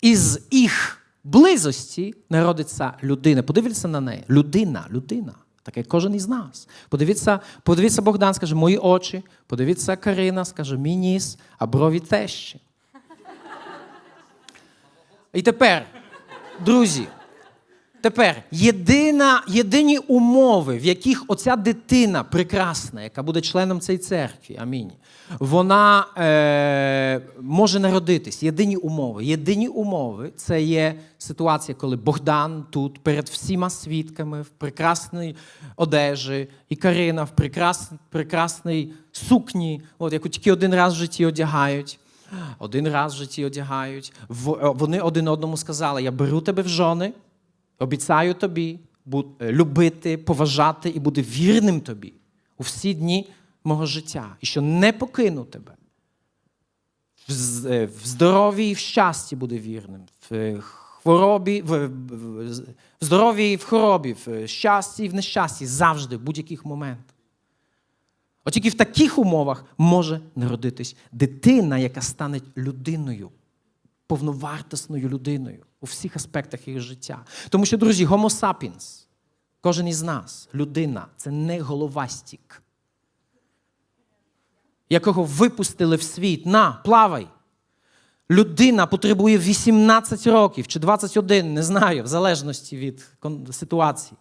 [0.00, 3.42] із їх близості народиться людина.
[3.42, 4.24] Подивіться на неї.
[4.30, 5.34] Людина, людина.
[5.64, 6.68] Так як кожен із нас.
[6.88, 9.22] Подивіться, подивіться Богдан, скаже, мої очі.
[9.46, 12.60] Подивіться Карина, скаже, мій ніс, а брові тещі.
[15.32, 15.86] І тепер,
[16.64, 17.06] друзі,
[18.04, 24.92] Тепер єдина, єдині умови, в яких оця дитина прекрасна, яка буде членом цієї церкви, амінь,
[25.38, 28.42] вона е, може народитись.
[28.42, 29.24] Єдині умови.
[29.24, 35.36] Єдині умови це є ситуація, коли Богдан тут перед всіма свідками в прекрасній
[35.76, 41.98] одежі, і Карина в прекрас, прекрасній сукні, от, яку тільки один раз в житті одягають.
[42.58, 44.12] Один раз в житті одягають.
[44.28, 47.12] Вони один одному сказали: Я беру тебе в жони.
[47.78, 48.80] Обіцяю тобі
[49.40, 52.14] е, любити, поважати і бути вірним тобі
[52.58, 53.28] у всі дні
[53.64, 55.74] мого життя, і що не покину тебе.
[57.28, 62.64] В, е, здоров'ї і в щасті буде вірним, в е, хворобі, в, в,
[63.00, 67.14] здоров'ї і в хворобі, в щасті і в нещасті, завжди, в будь-яких моментах.
[68.44, 73.30] От тільки в таких умовах може народитись дитина, яка стане людиною
[74.06, 77.24] повновартісною людиною у всіх аспектах її життя.
[77.48, 79.06] Тому що, друзі, Homo sapiens,
[79.60, 82.62] кожен із нас, людина, це не головастік,
[84.90, 86.46] якого випустили в світ.
[86.46, 87.28] На, плавай.
[88.30, 93.08] Людина потребує 18 років чи 21, не знаю, в залежності від
[93.50, 94.18] ситуації.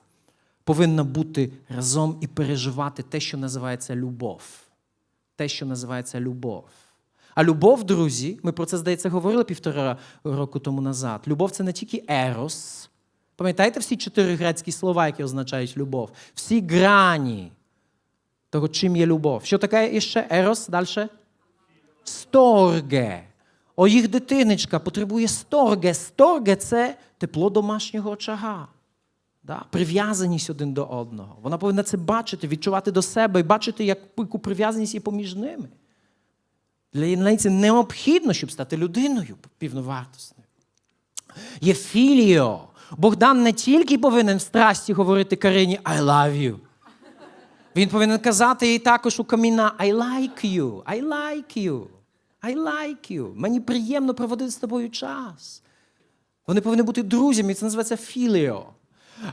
[0.63, 4.41] Повинна бути разом і переживати те, що називається любов.
[5.35, 6.65] Те, що називається любов.
[7.35, 11.21] А любов, друзі, ми про це, здається, говорили півтора року тому назад.
[11.27, 12.89] Любов це не тільки ерос.
[13.35, 16.11] Пам'ятаєте всі чотири грецькі слова, які означають любов?
[16.33, 17.51] Всі грані
[18.49, 19.45] того, чим є любов.
[19.45, 20.67] Що таке іще ерос?
[20.67, 21.07] Далі?
[22.03, 23.23] Сторге.
[23.75, 25.93] О, їх дитиночка потребує сторге.
[25.93, 28.67] Сторге це тепло домашнього очага.
[29.43, 29.65] Да?
[29.71, 31.35] Прив'язаність один до одного.
[31.41, 35.69] Вона повинна це бачити, відчувати до себе і бачити, як- яку прив'язаність є поміж ними.
[36.93, 40.47] Для неї необхідно, щоб стати людиною півновартісною.
[41.61, 42.61] Є філіо.
[42.97, 46.55] Богдан не тільки повинен в страсті говорити Карині I love you.
[47.75, 51.83] Він повинен казати їй також у каміна I like you, I like you,
[52.41, 53.31] I like you.
[53.35, 55.63] Мені приємно проводити з тобою час.
[56.47, 58.65] Вони повинні бути друзями, це називається філіо.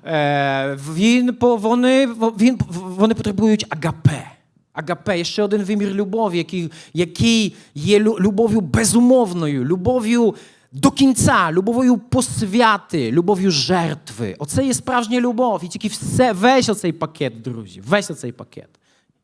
[0.04, 4.39] Е, він, вони, він, вони потребують агапе.
[4.80, 10.34] Агапе є ще один вимір любові, який, який є любов'ю безумовною, любов'ю
[10.72, 14.36] до кінця, любов'ю посвяти, любов'ю жертви.
[14.38, 15.60] Оце є справжня любов.
[15.64, 18.68] І тільки все, весь оцей пакет, друзі, весь оцей пакет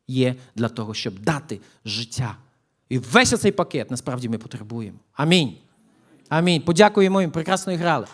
[0.09, 2.37] є для того, щоб дати життя.
[2.88, 4.99] І весь оцей пакет насправді ми потребуємо.
[5.12, 5.57] Амінь.
[6.29, 6.62] Амінь.
[6.62, 8.07] Подякуємо їм, прекрасно грали.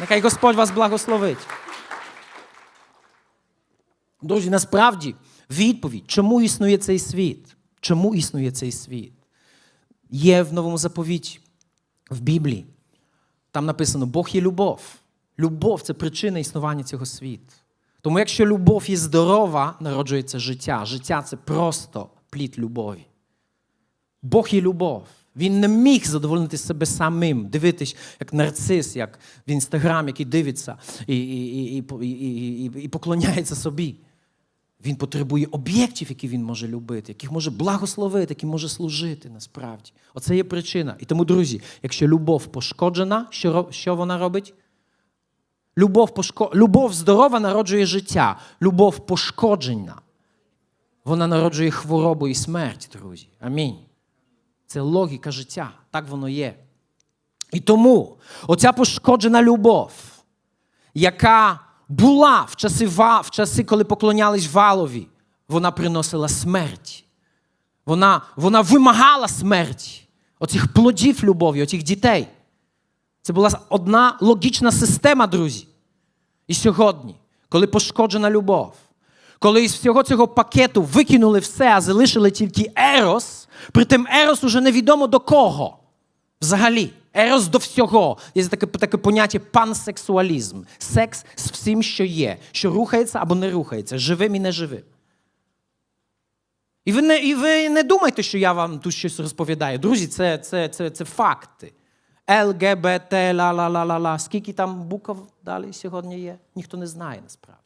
[0.00, 1.38] Нехай Господь вас благословить.
[4.22, 5.14] Друзі, насправді
[5.50, 7.56] відповідь, чому існує цей світ?
[7.80, 9.12] Чому існує цей світ?
[10.10, 11.40] Є в новому заповіті,
[12.10, 12.66] в Біблії.
[13.50, 14.80] Там написано: Бог є любов.
[15.38, 17.54] Любов це причина існування цього світу.
[18.00, 20.84] Тому якщо любов є здорова, народжується життя.
[20.84, 23.06] Життя це просто плід любові.
[24.22, 25.06] Бог є любов.
[25.36, 30.76] Він не міг задовольнити себе самим, дивитись, як нарцис, як в інстаграм, який дивиться
[31.06, 33.96] і, і, і, і, і, і, поклоняється собі.
[34.84, 39.92] Він потребує об'єктів, які він може любити, яких може благословити, які може служити насправді.
[40.14, 40.96] Оце є причина.
[40.98, 44.54] І тому, друзі, якщо любов пошкоджена, що, що вона робить?
[45.78, 46.50] Любов, пошко...
[46.54, 48.38] любов здорова народжує життя.
[48.62, 50.00] Любов пошкоджена.
[51.04, 53.28] Вона народжує хворобу і смерть, друзі.
[53.40, 53.76] Амінь.
[54.66, 55.70] Це логіка життя.
[55.90, 56.54] Так воно є.
[57.52, 58.16] І тому
[58.46, 59.92] оця пошкоджена любов,
[60.94, 65.06] яка була в часи, в часи коли поклонялись валові,
[65.48, 67.04] вона приносила смерть.
[67.86, 70.00] Вона, вона вимагала смерті.
[70.38, 72.28] Оцих плодів любові, оцих дітей.
[73.22, 75.66] Це була одна логічна система, друзі.
[76.46, 77.14] І сьогодні,
[77.48, 78.72] коли пошкоджена любов,
[79.38, 85.06] коли із всього цього пакету викинули все, а залишили тільки ерос, притим ерос уже невідомо
[85.06, 85.78] до кого.
[86.40, 88.18] Взагалі, ерос до всього.
[88.34, 90.62] Є таке, таке поняття пансексуалізм.
[90.78, 94.82] Секс з всім, що є, що рухається або не рухається, живим і неживим.
[96.84, 99.78] І ви не, і ви не думайте, що я вам тут щось розповідаю.
[99.78, 101.72] Друзі, це, це, це, це факти.
[102.30, 104.18] ЛГБТ, ла-ла-ла-ла-ла.
[104.18, 106.38] Скільки там букв далі сьогодні є?
[106.54, 107.60] Ніхто не знає насправді.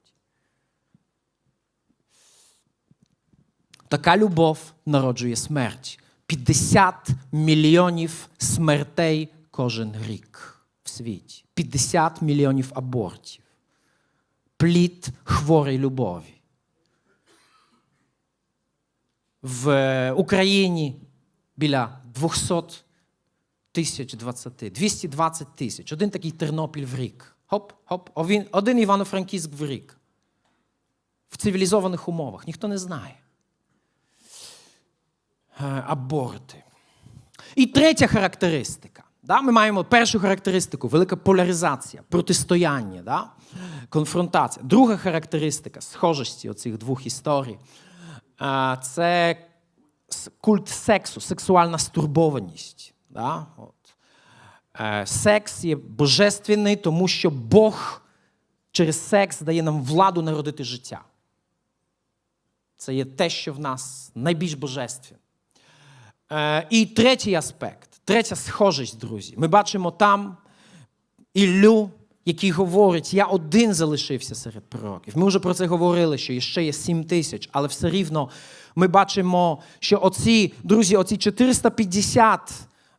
[3.89, 5.99] Така любов народжує смерть.
[6.27, 6.95] 50
[7.33, 11.44] мільйонів смертей кожен рік в світі.
[11.55, 13.44] 50 мільйонів абортів.
[14.57, 16.35] Плід хворої любові.
[19.42, 21.01] В Україні
[21.57, 22.55] біля 200
[23.73, 25.92] тисяч 20, 220 тисяч.
[25.92, 27.37] Один такий Тернопіль в рік.
[27.47, 28.11] Хоп, хоп,
[28.53, 29.99] один, Івано-Франківськ в рік.
[31.29, 32.47] В цивілізованих умовах.
[32.47, 33.21] Ніхто не знає.
[35.61, 36.64] Е, Аборти.
[37.55, 39.08] І третя характеристика.
[39.29, 39.41] Да?
[39.41, 43.31] Ми маємо першу характеристику велика поляризація, протистояння, да?
[43.88, 44.67] конфронтація.
[44.67, 47.59] Друга характеристика схожості оцих двох історій
[48.43, 49.37] е, це
[50.41, 52.95] культ сексу, сексуальна стурбованість.
[53.11, 53.47] Да?
[53.57, 53.95] От.
[54.81, 58.03] Е, Секс є божественний, тому що Бог
[58.71, 61.01] через секс дає нам владу народити життя.
[62.77, 65.21] Це є те, що в нас найбільш божественне.
[66.33, 69.35] Е, І третій аспект, третя схожість, друзі.
[69.37, 70.37] Ми бачимо там
[71.35, 71.90] Іллю,
[72.25, 75.18] який говорить, я один залишився серед пророків.
[75.18, 78.31] Ми вже про це говорили, що ще є 7 тисяч, але все рівно
[78.77, 82.40] ми бачимо, що оці, друзі, оці 450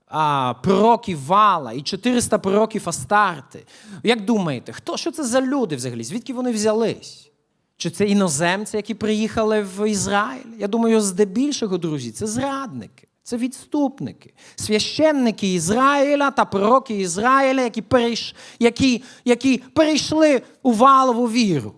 [0.08, 3.65] а, пророків Вала і 400 пророків Астарти.
[4.04, 6.04] Як думаєте, хто, що це за люди взагалі?
[6.04, 7.32] Звідки вони взялись?
[7.78, 10.58] Чи це іноземці, які приїхали в Ізраїль?
[10.58, 18.36] Я думаю, здебільшого, друзі, це зрадники, це відступники, священники Ізраїля та пророки Ізраїля, які, перейш...
[18.60, 21.76] які, які перейшли у валову віру.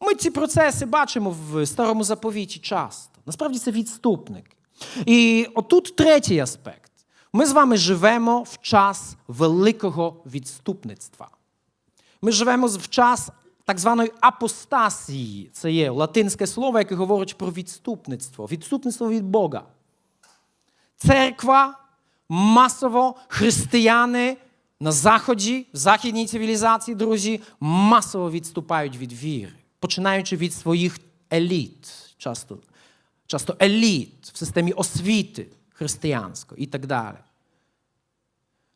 [0.00, 3.18] Ми ці процеси бачимо в старому заповіті часто.
[3.26, 4.56] Насправді це відступники.
[5.06, 6.92] І отут третій аспект.
[7.32, 11.28] Ми з вами живемо в час великого відступництва.
[12.22, 13.30] Ми живемо в час
[13.64, 15.50] так званої апостасії.
[15.52, 18.46] Це є латинське слово, яке говорить про відступництво.
[18.46, 19.62] Відступництво від Бога.
[20.96, 21.78] Церква
[22.28, 24.36] масово християни
[24.80, 30.98] на Заході, в західній цивілізації, друзі, масово відступають від віри, починаючи від своїх
[31.32, 32.58] еліт, часто,
[33.26, 37.16] часто еліт в системі освіти християнської і так далі.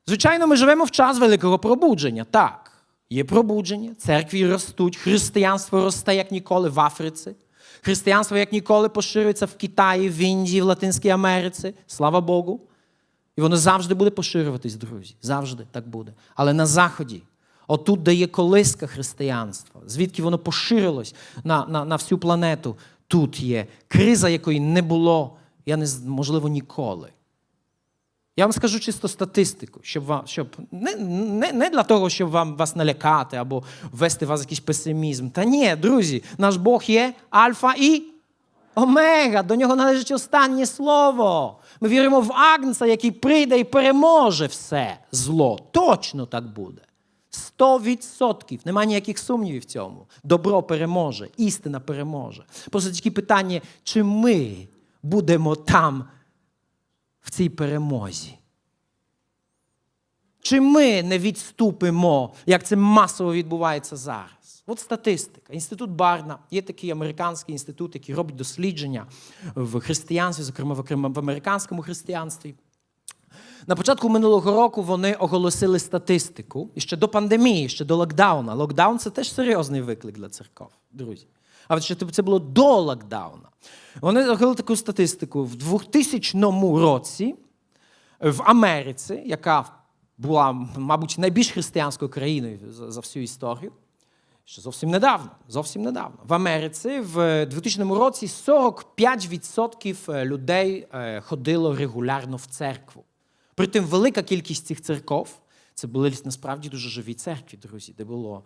[0.07, 2.25] Звичайно, ми живемо в час великого пробудження.
[2.25, 2.66] Так,
[3.11, 7.35] є пробудження, церкві ростуть, християнство росте як ніколи в Африці.
[7.83, 11.75] Християнство як ніколи поширюється в Китаї, в Індії, в Латинській Америці.
[11.87, 12.61] Слава Богу.
[13.37, 15.15] І воно завжди буде поширюватись, друзі.
[15.23, 16.13] Завжди так буде.
[16.35, 17.23] Але на Заході,
[17.67, 22.77] отут, де є колиска християнства, звідки воно поширилось на, на, на всю планету,
[23.09, 25.37] тут є криза, якої не було,
[25.67, 27.09] я не можливо, ніколи.
[28.39, 32.57] Я вам скажу чисто статистику, щоб вам, щоб не, не, не для того, щоб вам
[32.57, 33.63] вас налякати або
[33.93, 35.31] ввести в вас якийсь песимізм.
[35.31, 38.03] Та ні, друзі, наш Бог є альфа і
[38.75, 39.43] омега.
[39.43, 41.59] До нього належить останнє слово.
[41.81, 45.59] Ми віримо в Агнца, який прийде і переможе все зло.
[45.71, 46.83] Точно так буде.
[47.31, 48.61] Сто відсотків.
[48.65, 50.07] Нема ніяких сумнівів в цьому.
[50.25, 52.45] Добро переможе, істина переможе.
[52.71, 54.57] Просто тільки питання, чи ми
[55.03, 56.05] будемо там
[57.27, 58.39] в цій перемозі?
[60.41, 64.63] Чи ми не відступимо, як це масово відбувається зараз?
[64.67, 65.53] От статистика.
[65.53, 69.07] Інститут Барна є такий американський інститут, який робить дослідження
[69.55, 70.75] в християнстві, зокрема
[71.09, 72.55] в американському християнстві.
[73.67, 78.55] На початку минулого року вони оголосили статистику і ще до пандемії, ще до локдауна.
[78.55, 81.27] Локдаун це теж серйозний виклик для церков, друзі.
[81.69, 83.49] А ще це було до локдауна.
[84.01, 87.35] Вони оголосили таку статистику в 2000 році
[88.21, 89.65] в Америці, яка
[90.19, 93.73] була, мабуть, найбільш християнською країною за, всю історію.
[94.45, 95.31] Ще зовсім недавно.
[95.49, 96.19] Зовсім недавно.
[96.25, 103.05] В Америці в 2000 році 45% людей е, ходило регулярно в церкву.
[103.55, 105.41] Притим велика кількість цих церков
[105.75, 108.45] це були насправді дуже живі церкві, друзі, де було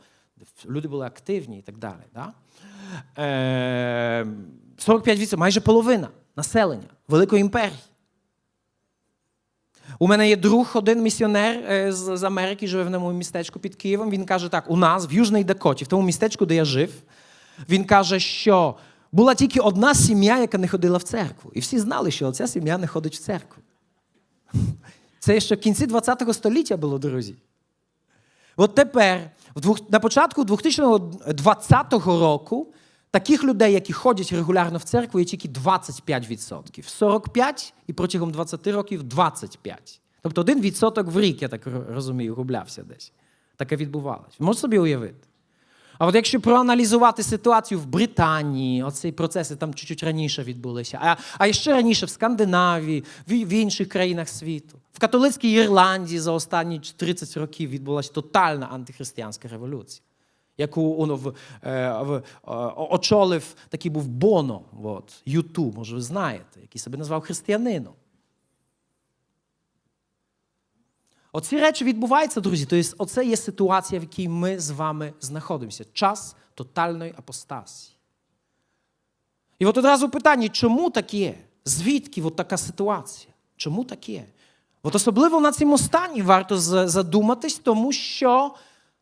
[0.67, 2.03] люди були активні і так далі.
[2.15, 2.33] Да?
[3.19, 4.27] Е,
[4.79, 7.79] 45% майже половина населення Великої імперії.
[9.99, 14.11] У мене є друг, один місіонер е, з, Америки, живе в одному містечку під Києвом.
[14.11, 16.93] Він каже так: у нас в Южній Дакоті, в тому містечку, де я жив,
[17.69, 18.77] він каже, що
[19.13, 21.51] була тільки одна сім'я, яка не ходила в церкву.
[21.55, 23.63] І всі знали, що ця сім'я не ходить в церкву.
[25.19, 27.35] Це ще в кінці ХХ століття було, друзі.
[28.57, 29.31] От тепер,
[29.91, 32.73] на початку 2020 року,
[33.11, 36.83] таких людей, які ходять регулярно в церкву, є тільки 25%.
[36.83, 40.01] 45 і протягом 20 років 25.
[40.23, 43.13] Тобто один відсоток в рік, я так розумію, гублявся десь.
[43.57, 44.37] Таке відбувалося.
[44.39, 45.27] Можете собі уявити?
[46.01, 51.53] А от якщо проаналізувати ситуацію в Британії, оці процеси там чуть-чуть раніше відбулися, а, а
[51.53, 57.37] ще раніше в Скандинавії, в, в інших країнах світу, в католицькій Ірландії за останні 30
[57.37, 60.03] років відбулася тотальна антихристиянська революція,
[60.59, 61.33] яку воно в, е,
[62.03, 62.23] в, е,
[62.77, 67.93] очолив такий був Боно, от, Юту, може ви знаєте, який себе назвав християнином.
[71.33, 72.67] Оці речі відбуваються, друзі.
[72.67, 75.85] Тобто, оце є ситуація, в якій ми з вами знаходимося.
[75.93, 77.97] Час тотальної апостасії.
[79.59, 81.39] І от одразу питання, чому так є?
[81.65, 83.35] Звідки от така ситуація?
[83.57, 84.25] Чому так є?
[84.83, 86.59] От особливо на цьому стані варто
[86.89, 88.55] задуматись, тому що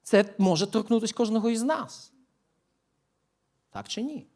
[0.02, 2.12] це може торкнутися кожного із нас.
[3.70, 4.26] Так чи ні?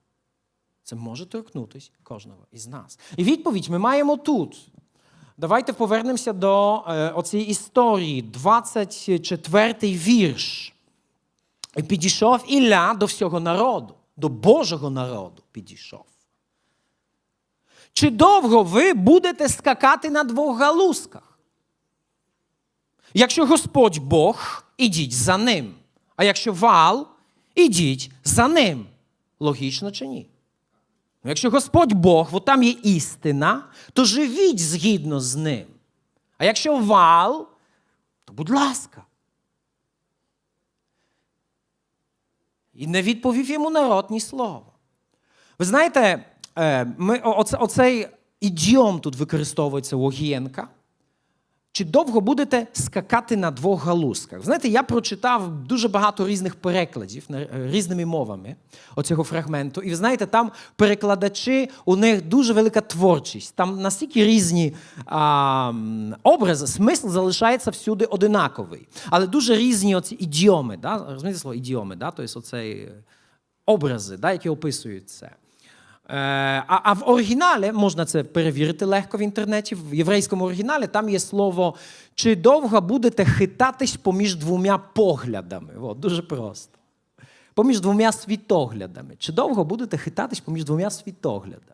[0.82, 2.99] Це може торкнутися кожного із нас.
[3.16, 4.68] І відповідь ми маємо тут.
[5.36, 10.74] Давайте повернемося до е, оцієї історії, 24-й вірш.
[11.88, 16.04] Підійшов Ілля до всього народу, до Божого народу підійшов.
[17.92, 21.38] Чи довго ви будете скакати на двох галузках?
[23.14, 25.74] Якщо Господь Бог, ідіть за ним.
[26.16, 27.08] А якщо вал,
[27.54, 28.86] ідіть за ним.
[29.40, 30.26] Логічно чи ні?
[31.24, 35.66] Ну, Якщо Господь Бог, от там є істина, то живіть згідно з ним.
[36.38, 37.48] А якщо вал,
[38.24, 39.04] то будь ласка.
[42.74, 44.72] І не відповів йому народ ні слова.
[45.58, 46.24] Ви знаєте,
[46.58, 48.08] е, ми, оце, оцей
[48.40, 50.68] ідіом тут використовується у Огієнка.
[51.74, 54.44] Чи довго будете скакати на двох галузках?
[54.44, 58.56] Знаєте, я прочитав дуже багато різних перекладів е, різними мовами
[58.96, 59.80] оцього фрагменту.
[59.80, 63.54] І ви знаєте, там перекладачі, у них дуже велика творчість.
[63.54, 64.74] Там настільки різні
[65.06, 65.72] а,
[66.22, 68.88] образи, смисл залишається всюди одинаковий.
[69.10, 71.06] Але дуже різні оці ідіоми, да?
[71.08, 72.10] розумієте слово ідіоми, да?
[72.10, 72.92] тобто оцей е,
[73.66, 74.32] образи, да?
[74.32, 75.30] які описують це.
[76.12, 79.74] Е, А, а в оригіналі можна це перевірити легко в інтернеті.
[79.74, 81.74] В єврейському оригіналі там є слово
[82.14, 85.68] чи довго будете хитатись поміж двома поглядами.
[85.82, 86.78] От, дуже просто.
[87.54, 89.14] Поміж двома світоглядами.
[89.18, 91.72] Чи довго будете хитатись поміж двома світоглядами?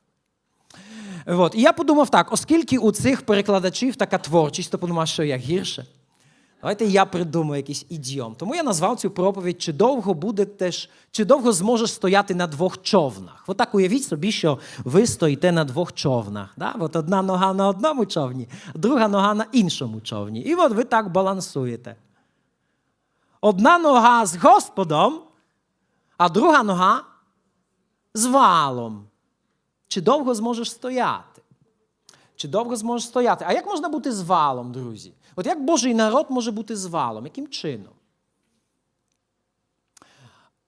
[1.26, 1.54] От.
[1.54, 5.86] І я подумав так: оскільки у цих перекладачів така творчість, то подумав, що я гірше.
[6.60, 8.34] Давайте я придумаю якийсь ідіом.
[8.34, 12.82] Тому я назвав цю проповідь Чи довго будете ж, чи довго зможеш стояти на двох
[12.82, 13.44] човнах?
[13.46, 16.54] Отак уявіть собі, що ви стоїте на двох човнах.
[16.56, 16.74] Да?
[16.80, 20.40] От одна нога на одному човні, друга нога на іншому човні.
[20.40, 21.96] І от ви так балансуєте.
[23.40, 25.20] Одна нога з Господом,
[26.16, 27.04] а друга нога
[28.14, 29.04] з валом.
[29.88, 31.42] Чи довго зможеш стояти?
[32.36, 33.44] Чи довго зможеш стояти?
[33.48, 35.12] А як можна бути з валом, друзі?
[35.38, 37.24] От як Божий народ може бути з валом?
[37.24, 37.92] Яким чином?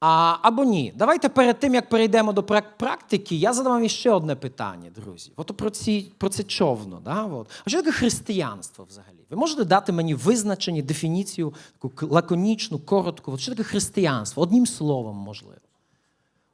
[0.00, 0.92] А, або ні.
[0.96, 2.42] Давайте перед тим, як перейдемо до
[2.78, 5.32] практики, я задам вам ще одне питання, друзі.
[5.36, 7.00] От про, ці, про це човно.
[7.04, 7.24] Да?
[7.24, 7.50] От.
[7.64, 9.26] А що таке християнство взагалі?
[9.30, 13.32] Ви можете дати мені визначення, дефініцію, таку лаконічну, коротку.
[13.32, 14.42] От що таке християнство?
[14.42, 15.60] Одним словом, можливо.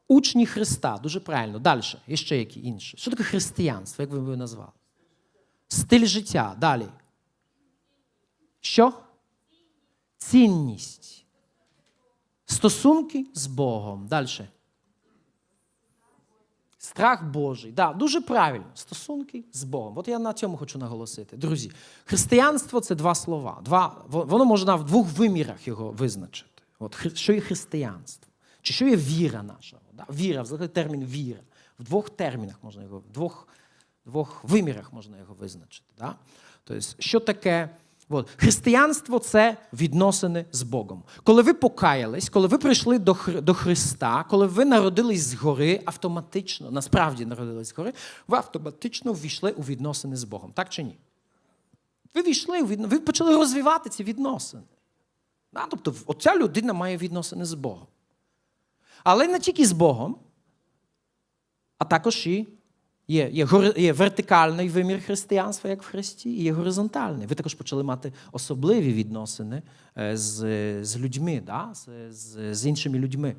[0.09, 1.59] Учні Христа, дуже правильно.
[1.59, 1.81] Далі,
[2.15, 2.97] ще які інші.
[2.97, 4.03] Що таке християнство?
[4.03, 4.73] Як ви його назвали?
[5.69, 6.57] Стиль життя.
[6.59, 6.87] Далі.
[8.67, 8.93] Що?
[10.19, 11.25] Цінність.
[12.47, 14.07] Стосунки з Богом.
[14.07, 14.29] Далі.
[16.79, 17.73] Страх Божий.
[17.73, 18.67] Да, дуже правильно.
[18.75, 19.99] Стосунки з Богом.
[19.99, 21.37] От я на цьому хочу наголосити.
[21.37, 21.73] Друзі,
[22.05, 23.61] християнство це два слова.
[23.65, 26.63] Два, воно можна в двох вимірах його визначити.
[26.79, 28.33] От, що є християнство?
[28.63, 29.77] Чи що є віра наша?
[29.93, 30.07] Да?
[30.11, 31.41] Віра, взагалі термін віра.
[31.79, 33.49] В двох термінах можна його, в двох,
[34.07, 35.87] двох вимірах можна його визначити.
[35.99, 36.15] Да?
[36.65, 37.71] Тобто, що таке?
[38.09, 38.31] От.
[38.37, 41.03] Християнство це відносини з Богом.
[41.25, 46.71] Коли ви покаялись, коли ви прийшли до, Хри- до Христа, коли ви народились згори, автоматично,
[46.71, 47.93] насправді народились згори,
[48.29, 50.53] ви автоматично ввійшли у відносини з Богом.
[50.53, 50.99] Так чи ні?
[52.15, 54.63] Ви війшли, у відно- ви почали розвивати ці відносини.
[55.53, 55.67] Да?
[55.71, 57.87] Тобто, оця людина має відносини з Богом.
[59.05, 60.17] Але не тільки з Богом,
[61.79, 62.47] а також і
[63.09, 67.27] є, є, є вертикальний вимір християнства, як в Христі, і є горизонтальний.
[67.27, 69.63] Ви також почали мати особливі відносини
[69.99, 70.39] е, з,
[70.85, 71.71] з людьми, да?
[71.75, 73.37] з, з, з іншими людьми.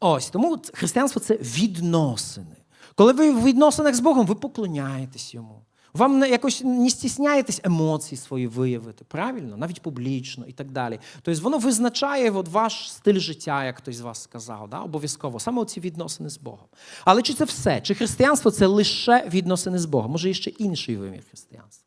[0.00, 2.56] Ось тому християнство це відносини.
[2.94, 5.65] Коли ви в відносинах з Богом, ви поклоняєтесь йому.
[5.96, 9.56] Вам якось не стісняєтесь емоції свої виявити, правильно?
[9.56, 11.00] Навіть публічно і так далі.
[11.22, 14.80] Тобто воно визначає от ваш стиль життя, як хтось з вас сказав, да?
[14.80, 15.40] обов'язково.
[15.40, 16.66] Саме оці відносини з Богом.
[17.04, 17.80] Але чи це все?
[17.80, 20.10] Чи християнство це лише відносини з Богом?
[20.10, 21.86] Може, є ще інший вимір християнства?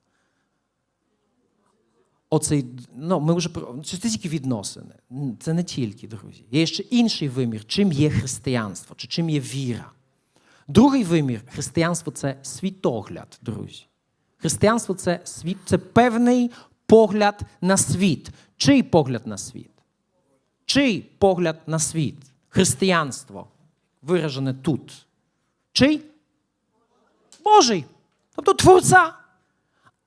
[2.29, 4.95] Оцей, ну, ми вже про це тільки відносини.
[5.39, 6.43] Це не тільки, друзі.
[6.51, 9.91] Є ще інший вимір, чим є християнство, чи чим є віра.
[10.67, 13.88] Другий вимір християнство це світогляд, друзі.
[14.41, 16.51] Християнство це світ, це певний
[16.85, 18.29] погляд на світ.
[18.57, 19.71] Чий погляд на світ?
[20.65, 22.17] Чий погляд на світ?
[22.49, 23.47] Християнство
[24.01, 25.05] виражене тут.
[25.71, 26.01] Чий?
[27.43, 27.85] Божий.
[28.35, 29.13] Тобто Творця,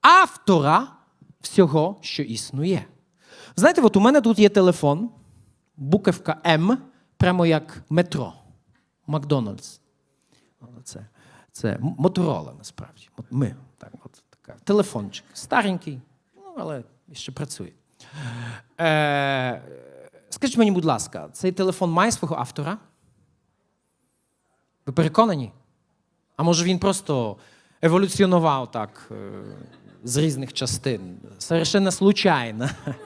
[0.00, 0.88] автора
[1.40, 2.84] всього, що існує.
[3.56, 5.10] Знаєте, от у мене тут є телефон,
[5.76, 6.78] буковка М,
[7.16, 8.32] прямо як метро,
[9.06, 9.80] Макдональдс.
[10.84, 11.06] Це,
[11.52, 13.08] це Моторола, насправді.
[13.30, 14.58] Ми, так, от така.
[14.64, 15.24] Телефончик.
[15.32, 16.00] Старенький,
[16.36, 17.72] ну, але ще працює.
[18.80, 19.62] Е,
[20.30, 22.78] скажіть мені, будь ласка, цей телефон має свого автора?
[24.86, 25.52] Ви переконані?
[26.36, 27.36] А може він просто
[27.82, 29.42] еволюціонував так е,
[30.04, 31.18] з різних частин?
[31.38, 32.68] Совершенно случайно.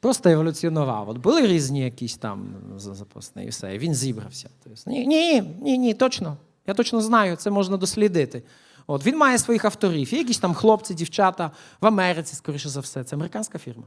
[0.00, 1.08] Просто еволюціонував.
[1.08, 3.78] От були різні якісь там запасні і все.
[3.78, 4.50] Він зібрався.
[4.64, 6.36] Тобто, ні, ні, ні, ні, точно.
[6.66, 8.42] Я точно знаю, це можна дослідити.
[8.86, 10.12] От він має своїх авторів.
[10.12, 11.50] Є якісь там хлопці, дівчата
[11.80, 13.04] в Америці, скоріше за все.
[13.04, 13.84] Це американська фірма.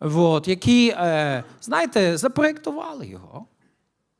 [0.00, 3.46] От, які, е, знаєте, запроєктували його,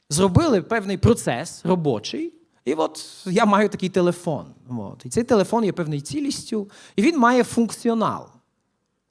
[0.08, 2.34] зробили певний процес робочий.
[2.64, 4.46] І от я маю такий телефон.
[4.68, 5.06] От.
[5.06, 8.26] І цей телефон є певною цілістю, і він має функціонал.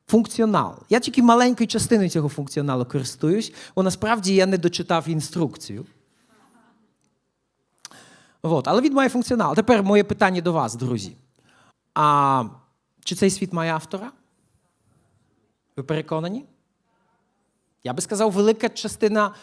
[0.07, 0.75] Функціонал.
[0.89, 5.85] Я тільки маленькою частиною цього функціоналу користуюсь, бо насправді я не дочитав інструкцію.
[8.41, 8.67] От.
[8.67, 9.55] Але він має функціонал.
[9.55, 11.15] Тепер моє питання до вас, друзі.
[11.93, 12.43] А
[13.03, 14.11] чи цей світ має автора?
[15.77, 16.45] Ви переконані?
[17.83, 19.33] Я би сказав, велика частина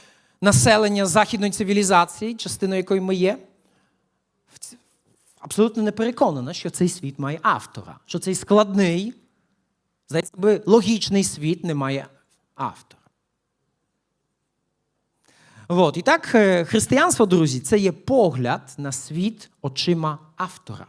[0.40, 3.38] населення західної цивілізації, частиною якої ми є,
[5.38, 9.14] абсолютно не переконана, що цей світ має автора, що цей складний,
[10.08, 12.06] здається би, логічний світ не має
[12.54, 13.03] автора.
[15.68, 15.96] От.
[15.96, 20.86] І так, е, християнство, друзі, це є погляд на світ очима автора.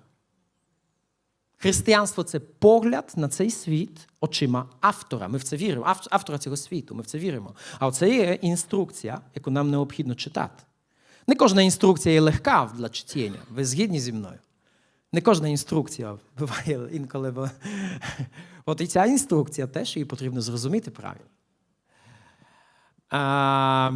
[1.58, 5.28] Християнство це погляд на цей світ очима автора.
[5.28, 6.96] Ми в це віримо, Ав- автора цього світу.
[6.96, 7.56] Ми в це віримо.
[7.80, 10.64] А це є інструкція, яку нам необхідно читати.
[11.28, 13.40] Не кожна інструкція є легка для читання.
[13.50, 14.38] Ви згідні зі мною?
[15.14, 17.32] Не кожна інструкція буває інколи.
[17.32, 17.50] бо-
[18.66, 21.26] От і ця інструкція теж її потрібно зрозуміти правильно.
[23.10, 23.92] А,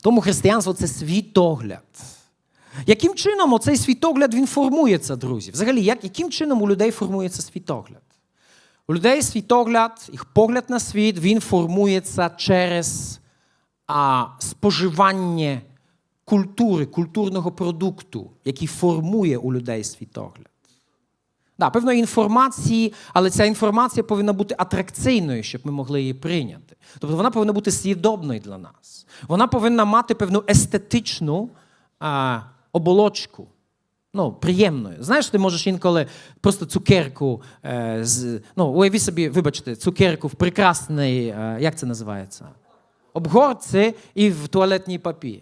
[0.00, 1.82] тому християнство це світогляд.
[2.86, 5.50] Яким чином оцей світогляд він формується, друзі?
[5.50, 8.02] Взагалі, як, яким чином у людей формується світогляд?
[8.88, 13.20] У людей світогляд, їх погляд на світ, він формується через
[13.86, 15.60] а, споживання
[16.24, 20.48] культури, культурного продукту, який формує у людей світогляд.
[21.58, 26.65] Да, певної інформації, але ця інформація повинна бути атракційною, щоб ми могли її прийняти.
[26.98, 29.06] Тобто вона повинна бути з'їдобною для нас.
[29.28, 31.50] Вона повинна мати певну естетичну
[32.00, 32.40] а,
[32.72, 33.46] оболочку.
[34.14, 34.96] Ну, приємною.
[35.00, 36.06] Знаєш, ти можеш інколи
[36.40, 38.40] просто цукерку е, з.
[38.56, 42.48] Ну, уяви собі, вибачте, цукерку в прекрасний, е, як це називається?
[43.12, 45.40] Обгорці і в туалетній папір.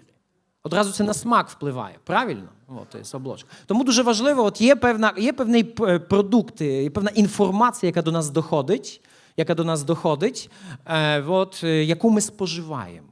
[0.63, 2.49] Одразу це на смак впливає, правильно?
[2.69, 3.49] От, оболочка.
[3.67, 5.65] Тому дуже важливо, от є, певна, є певний
[6.09, 9.01] продукт, є певна інформація, яка до нас доходить,
[9.37, 10.51] яка до нас доходить,
[10.87, 13.09] е, от, е, яку ми споживаємо.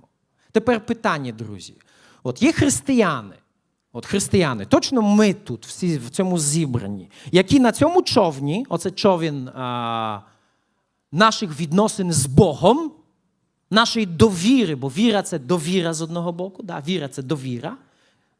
[0.52, 1.74] Тепер питання, друзі.
[2.22, 3.34] От є християни,
[3.92, 9.48] от християни, точно ми тут, всі в цьому зібранні, які на цьому човні, оце човін
[9.48, 10.20] а,
[11.12, 12.92] наших відносин з Богом,
[13.70, 16.82] нашої довіри, бо віра це довіра з одного боку, да?
[16.86, 17.76] віра це довіра.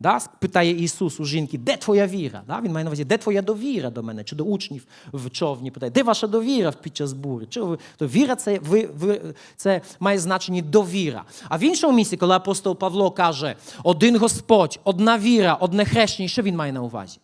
[0.03, 0.21] Да?
[0.39, 2.43] Питає Ісус у жінки, де твоя віра?
[2.47, 2.61] Да?
[2.61, 4.25] Він має на увазі, де твоя довіра до мене?
[4.25, 7.47] Чи до учнів в човні питає, де ваша довіра під час бурі?
[7.47, 7.79] Чи ви...
[7.97, 11.25] То віра це, ви, ви, це має значення довіра.
[11.49, 16.43] А в іншому місці, коли апостол Павло каже, один Господь, одна віра, одне хрещення, що
[16.43, 17.19] він має на увазі?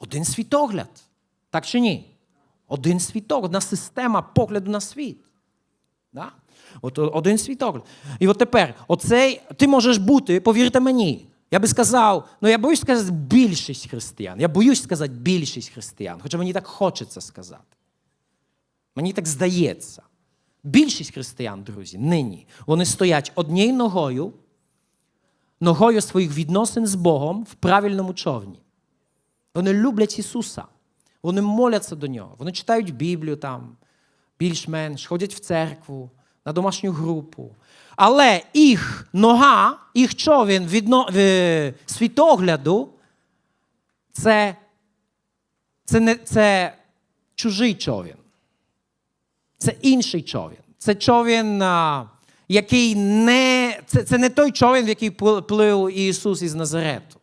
[0.00, 0.90] Один світогляд.
[1.50, 2.10] Так чи ні?
[2.68, 5.18] Один світогляд, одна система погляду на світ.
[6.12, 6.32] Да?
[6.82, 7.84] От один світогляд.
[8.18, 11.26] І от тепер, оцей, ти можеш бути, повірте мені.
[11.50, 14.40] Я би сказав, ну я боюсь сказати більшість християн.
[14.40, 17.76] Я боюсь сказати більшість християн, хоча мені так хочеться сказати.
[18.96, 20.02] Мені так здається.
[20.64, 24.32] Більшість християн, друзі, нині, вони стоять однією ногою,
[25.60, 28.60] ногою своїх відносин з Богом в правильному човні.
[29.54, 30.64] Вони люблять Ісуса.
[31.22, 32.34] Вони моляться до Нього.
[32.38, 33.76] Вони читають Біблію там,
[34.38, 36.10] більш-менш, ходять в церкву,
[36.44, 37.56] на домашню групу.
[38.02, 41.08] Але їх нога, їх човін відно...
[41.16, 42.88] е, світогляду
[44.12, 44.56] це,
[45.84, 46.74] це, не, це
[47.34, 48.16] чужий човін.
[49.58, 50.58] Це інший човін.
[50.78, 52.06] Це човін, а,
[52.48, 53.80] який не.
[53.86, 55.10] Це, це не той човін, в який
[55.48, 57.20] плив Ісус із Назарету.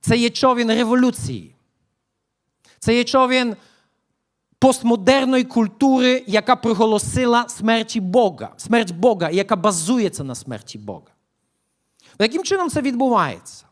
[0.00, 1.54] Це є човін революції.
[2.78, 3.56] Це є човін
[4.62, 11.06] постмодерної культури, яка проголосила смерті Бога, смерть Бога, яка базується на смерті Бога.
[12.18, 13.64] Яким чином це відбувається?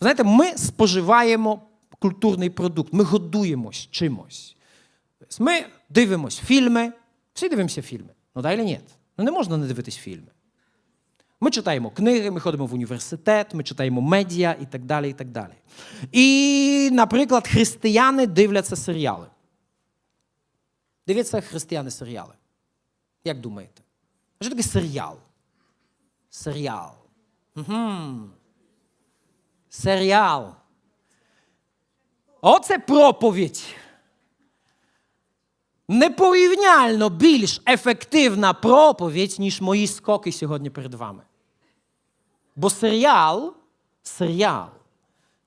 [0.00, 1.62] Знаєте, ми споживаємо
[1.98, 4.56] культурний продукт, ми годуємось чимось.
[5.38, 6.92] Ми дивимось фільми,
[7.34, 8.10] всі дивимося фільми.
[8.36, 8.80] Ну далі ні.
[9.18, 10.28] Ну не можна не дивитись фільми.
[11.40, 15.10] Ми читаємо книги, ми ходимо в університет, ми читаємо медіа і так далі.
[15.10, 15.52] І, так далі.
[16.12, 19.26] і наприклад, християни дивляться серіали.
[21.06, 22.34] Дивляться християни серіали.
[23.24, 23.82] Як думаєте?
[24.38, 25.16] А Що таке серіал?
[26.30, 26.90] Серіал.
[27.56, 28.30] Угу.
[29.68, 30.54] Серіал.
[32.40, 33.74] Оце проповідь.
[35.88, 41.22] Непорівняльно більш ефективна проповідь, ніж мої скоки сьогодні перед вами.
[42.56, 43.54] Бо серіал,
[44.02, 44.68] серіал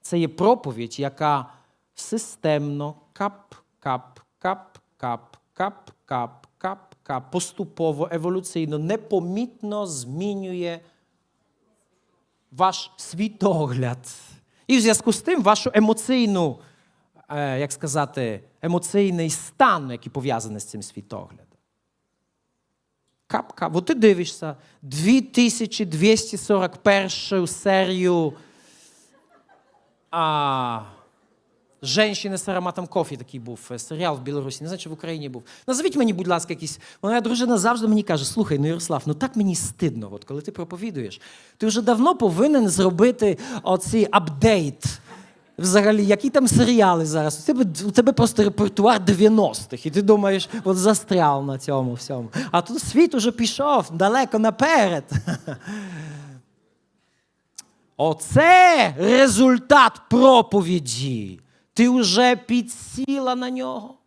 [0.01, 1.53] це є проповідь, яка
[1.95, 10.79] системно кап, кап, кап, кап, кап, кап, кап, кап, поступово, еволюційно, непомітно змінює
[12.51, 14.07] ваш світогляд.
[14.67, 16.59] І в зв'язку з тим вашу емоційну,
[17.29, 21.47] е, як сказати, емоційний стан, який пов'язаний з цим світоглядом.
[23.27, 23.71] Капка.
[23.73, 28.33] От ти дивишся 2241 серію
[30.11, 30.81] а,
[31.83, 34.63] Женщини з ароматом кофі такий був серіал в Білорусі.
[34.63, 35.43] Не знаю, чи в Україні був.
[35.67, 36.79] Назвіть мені, будь ласка, якийсь.
[37.01, 40.51] Моя дружина завжди мені каже: слухай, ну Ярослав, ну так мені стидно, от коли ти
[40.51, 41.21] проповідуєш.
[41.57, 44.83] Ти вже давно повинен зробити оці апдейт.
[45.57, 47.39] Взагалі, які там серіали зараз?
[47.43, 52.29] У тебе, у тебе просто репертуар 90-х, і ти думаєш, от застряв на цьому всьому.
[52.51, 55.03] А тут світ уже пішов далеко наперед.
[57.97, 61.39] Оце результат проповіді.
[61.73, 63.97] Ти вже підсіла на нього.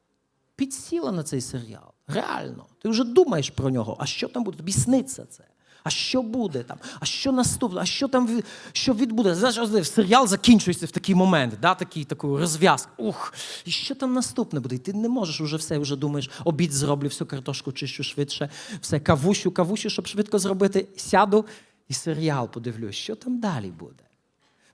[0.57, 1.93] Підсіла на цей серіал.
[2.07, 2.67] Реально.
[2.83, 3.97] Ти вже думаєш про нього.
[4.01, 4.57] А що там буде?
[4.57, 5.45] Тобі сниться це.
[5.87, 6.79] А що буде там?
[7.01, 7.81] А що наступне?
[7.81, 8.43] А що там
[8.73, 9.53] що відбудеться?
[9.53, 11.75] Знаєш, серіал закінчується в такий момент, да?
[11.75, 12.91] такий, таку розв'язку.
[12.97, 14.77] Ух, і що там наступне буде?
[14.77, 18.51] І ти не можеш уже все, вже думаєш, обід зроблю, всю картошку чищу швидше,
[18.81, 20.87] все, кавущу, кавущу, щоб швидко зробити.
[20.97, 21.45] Сяду
[21.89, 24.06] і серіал подивлюсь, що там далі буде.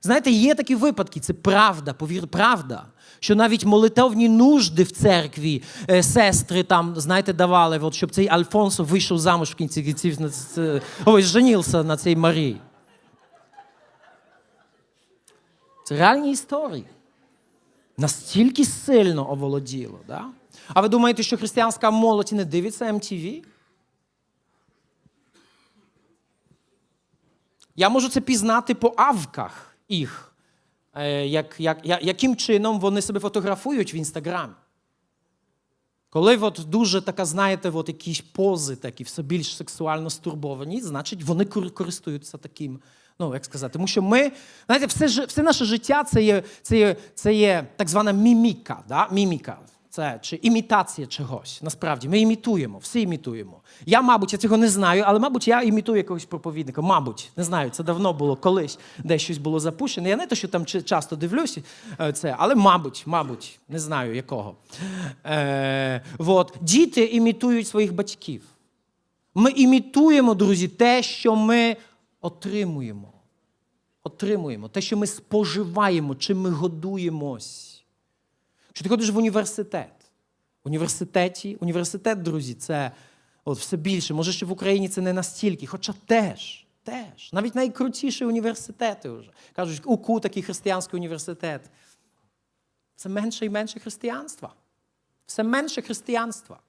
[0.05, 2.85] Знаєте, є такі випадки, це правда, повір, правда.
[3.19, 8.83] Що навіть молитовні нужди в церкві е, сестри там, знаєте, давали, от, щоб цей Альфонсо
[8.83, 12.61] вийшов замуж в кінці кінців, це- женився на цій Марії.
[15.85, 16.85] Це реальні історії.
[17.97, 19.99] Настільки сильно оволоділо.
[20.07, 20.25] Да?
[20.73, 23.43] А ви думаєте, що християнська молодь не дивиться MTV?
[27.75, 30.33] Я можу це пізнати по авках їх,
[30.93, 34.53] е, як, як, яким чином вони себе фотографують в інстаграмі.
[36.09, 41.45] Коли от дуже така, знаєте, от якісь пози такі, все більш сексуально стурбовані, значить, вони
[41.45, 42.79] користуються таким.
[43.19, 44.31] Ну, як сказати, тому що ми,
[44.65, 48.83] знаєте, все, все наше життя це є, це є, це є так звана міміка.
[48.87, 49.07] Да?
[49.11, 49.59] міміка.
[49.93, 51.59] Це чи імітація чогось.
[51.63, 53.61] Насправді, ми імітуємо, всі імітуємо.
[53.85, 56.81] Я, мабуть, я цього не знаю, але, мабуть, я імітую якогось проповідника.
[56.81, 60.07] Мабуть, не знаю, це давно було колись, де щось було запущено.
[60.07, 61.61] Я не те, що там часто дивлюся
[61.99, 64.55] е, це, але, мабуть, мабуть, не знаю якого.
[65.25, 66.57] Е, от.
[66.61, 68.41] Діти імітують своїх батьків.
[69.35, 71.77] Ми імітуємо, друзі, те, що ми
[72.21, 73.13] отримуємо.
[74.03, 77.72] Отримуємо, те, що ми споживаємо, чим ми годуємось.
[78.73, 80.11] Якщо ти ходиш в університет,
[80.63, 82.91] університеті, університет, друзі, це
[83.45, 84.13] от все більше.
[84.13, 87.33] Може, що в Україні це не настільки, хоча теж, теж.
[87.33, 89.31] Навіть найкрутіші університети вже.
[89.55, 91.61] Кажуть, УКУ такий християнський університет.
[92.95, 94.53] Це менше і менше християнства.
[95.25, 96.59] Все менше християнства.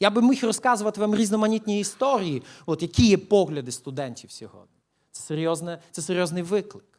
[0.00, 4.76] Я би міг розказувати вам різноманітні історії, от які є погляди студентів сьогодні.
[5.10, 6.97] Це, серйозне, це серйозний виклик.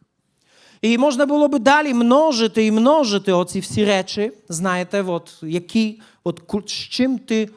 [0.81, 6.41] І можна було би далі множити і множити оці всі речі, знаєте, от, які, от,
[6.65, 7.49] з чим ти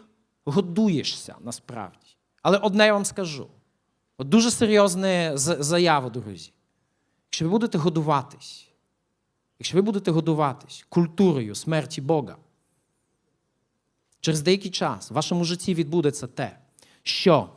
[0.44, 1.96] годуєшся насправді.
[2.42, 3.46] Але одне я вам скажу:
[4.18, 6.52] от дуже серйозна заява, друзі.
[7.30, 8.68] Якщо ви будете годуватись,
[9.58, 12.36] якщо ви будете годуватись культурою смерті Бога,
[14.20, 16.58] через деякий час в вашому житті відбудеться те,
[17.02, 17.48] що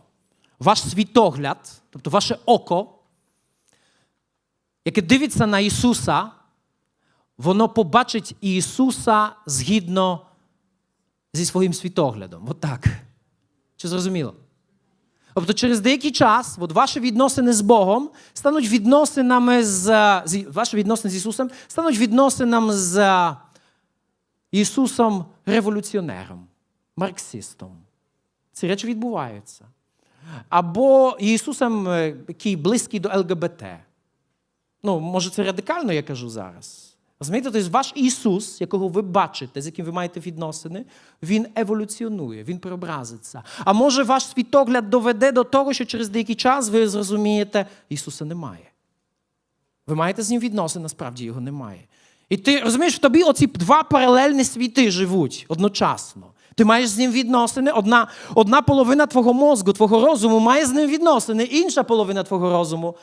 [0.60, 2.95] ваш світогляд, тобто ваше око,
[4.86, 6.32] яке дивиться на Ісуса,
[7.38, 10.26] воно побачить Ісуса згідно
[11.34, 12.46] зі своїм світоглядом.
[12.50, 12.88] От так.
[13.78, 14.34] Чи зрозуміло?
[15.34, 19.84] Тобто через деякий час от ваші відносини з Богом стануть відносинами з,
[20.26, 23.32] з ваші відносини з Ісусом стануть відносинами з
[24.52, 26.48] Ісусом революціонером,
[26.96, 27.78] марксистом.
[28.52, 29.66] Ці речі відбуваються.
[30.50, 33.64] Або Ісусом, е, який близький до ЛГБТ.
[34.86, 36.96] Ну, може, це радикально, я кажу зараз.
[37.20, 40.86] Розумієте, тобто ваш Ісус, якого ви бачите, з яким ви маєте відносини,
[41.24, 43.44] він еволюціонує, він преобразиться.
[43.64, 48.72] А може, ваш світогляд доведе до того, що через деякий час ви зрозумієте, Ісуса немає.
[49.88, 51.88] Ви маєте з ним відносини, насправді його немає.
[52.30, 56.28] І ти розумієш, в тобі оці два паралельні світи живуть одночасно.
[56.56, 60.90] Ти маєш з ним відносини, одна, одна половина твого мозку, твого розуму має з ним
[60.90, 62.96] відносини, інша половина твого розуму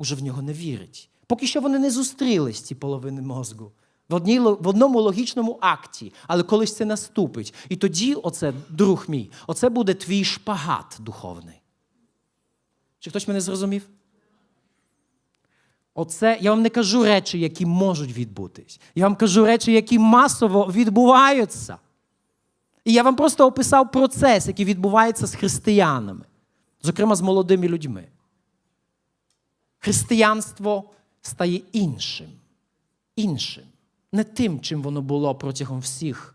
[0.00, 1.10] уже в нього не вірить.
[1.26, 3.72] Поки що вони не зустрілись, ці половини мозку.
[4.08, 7.54] В, одній, в одному логічному акті, але колись це наступить.
[7.68, 11.60] І тоді, оце, друг мій, оце буде твій шпагат духовний.
[12.98, 13.88] Чи хтось мене зрозумів?
[15.94, 18.80] Оце я вам не кажу речі, які можуть відбутись.
[18.94, 21.76] Я вам кажу речі, які масово відбуваються.
[22.84, 26.24] І я вам просто описав процес, який відбувається з християнами,
[26.82, 28.08] зокрема з молодими людьми.
[29.80, 30.90] Християнство
[31.22, 32.28] стає іншим.
[33.16, 33.64] Іншим.
[34.12, 36.34] Не тим, чим воно було протягом всіх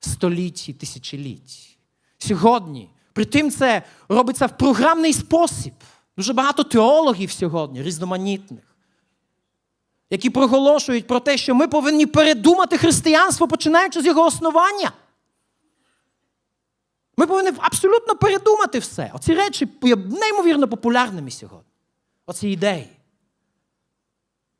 [0.00, 1.78] століть і тисячоліть.
[2.18, 5.72] Сьогодні, при тим це робиться в програмний спосіб.
[6.16, 8.76] Дуже багато теологів сьогодні, різноманітних,
[10.10, 14.92] які проголошують про те, що ми повинні передумати християнство, починаючи з його основання.
[17.16, 19.10] Ми повинні абсолютно передумати все.
[19.14, 21.67] Оці речі є неймовірно популярними сьогодні.
[22.28, 22.86] Оці ідеї.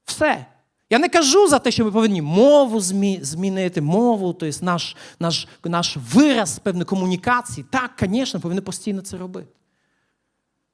[0.04, 0.46] Все.
[0.90, 5.96] Я не кажу за те, що ми повинні мову змінити, мову, тобто наш, наш, наш
[6.12, 7.66] вираз певної комунікації.
[7.70, 9.48] Так, звісно, повинні постійно це робити.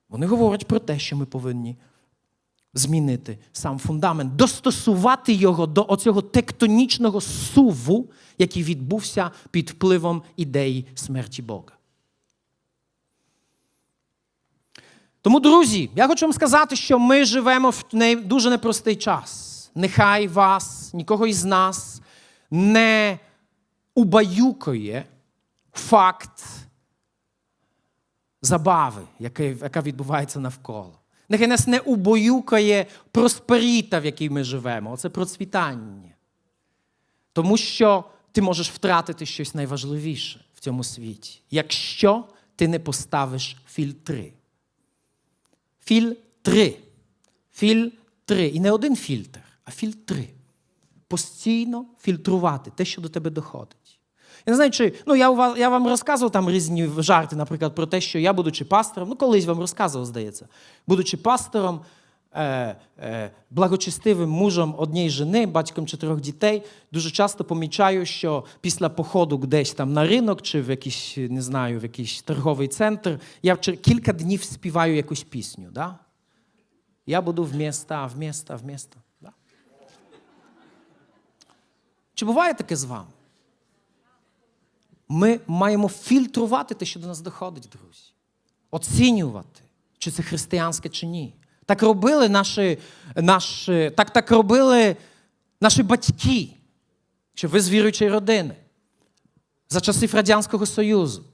[0.09, 1.77] Вони говорять про те, що ми повинні
[2.75, 11.43] змінити сам фундамент, достосувати його до оцього тектонічного суву, який відбувся під впливом ідеї смерті
[11.43, 11.73] Бога.
[15.25, 17.85] Тому, друзі, я хочу вам сказати, що ми живемо в
[18.25, 19.71] дуже непростий час.
[19.75, 22.01] Нехай вас, нікого із нас,
[22.51, 23.19] не
[23.95, 25.05] убаюкує
[25.73, 26.45] факт
[28.43, 29.03] забави,
[29.61, 31.01] яка відбувається навколо.
[31.29, 36.15] Нехай нас не убаюкає просперіта, в якій ми живемо, оце процвітання.
[37.33, 42.25] Тому що ти можеш втратити щось найважливіше в цьому світі, якщо
[42.57, 44.33] ти не поставиш фільтри.
[45.85, 46.77] Фільтри.
[47.53, 48.47] Фільтри.
[48.47, 50.29] І не один фільтр, а фільтри.
[51.09, 53.99] Постійно фільтрувати те, що до тебе доходить.
[54.47, 58.01] Я не знаю, чи ну я, я вам розказував там різні жарти, наприклад, про те,
[58.01, 60.49] що я, будучи пастором, ну колись вам розказував, здається,
[60.87, 61.81] будучи пастором,
[63.51, 66.63] благочестивим мужем однієї жени, батьком чотирьох дітей,
[66.93, 71.81] дуже часто помічаю, що після походу десь там на ринок чи в якийсь, не знаю,
[71.81, 75.69] в якийсь торговий центр, я кілька днів співаю якусь пісню.
[75.73, 75.99] Да?
[77.07, 78.97] Я буду в міста, в міста, в місто.
[79.21, 79.33] Да?
[82.15, 83.07] Чи буває таке з вами?
[85.09, 88.13] ми маємо фільтрувати те, що до нас доходить, друзі.
[88.71, 89.61] Оцінювати,
[89.99, 91.35] чи це християнське, чи ні.
[91.67, 92.79] Так робили наші,
[93.17, 94.97] наші так, так робили
[95.61, 96.49] наші батьки,
[97.35, 98.55] що ви з віруючої родини
[99.69, 101.25] за часів Радянського Союзу.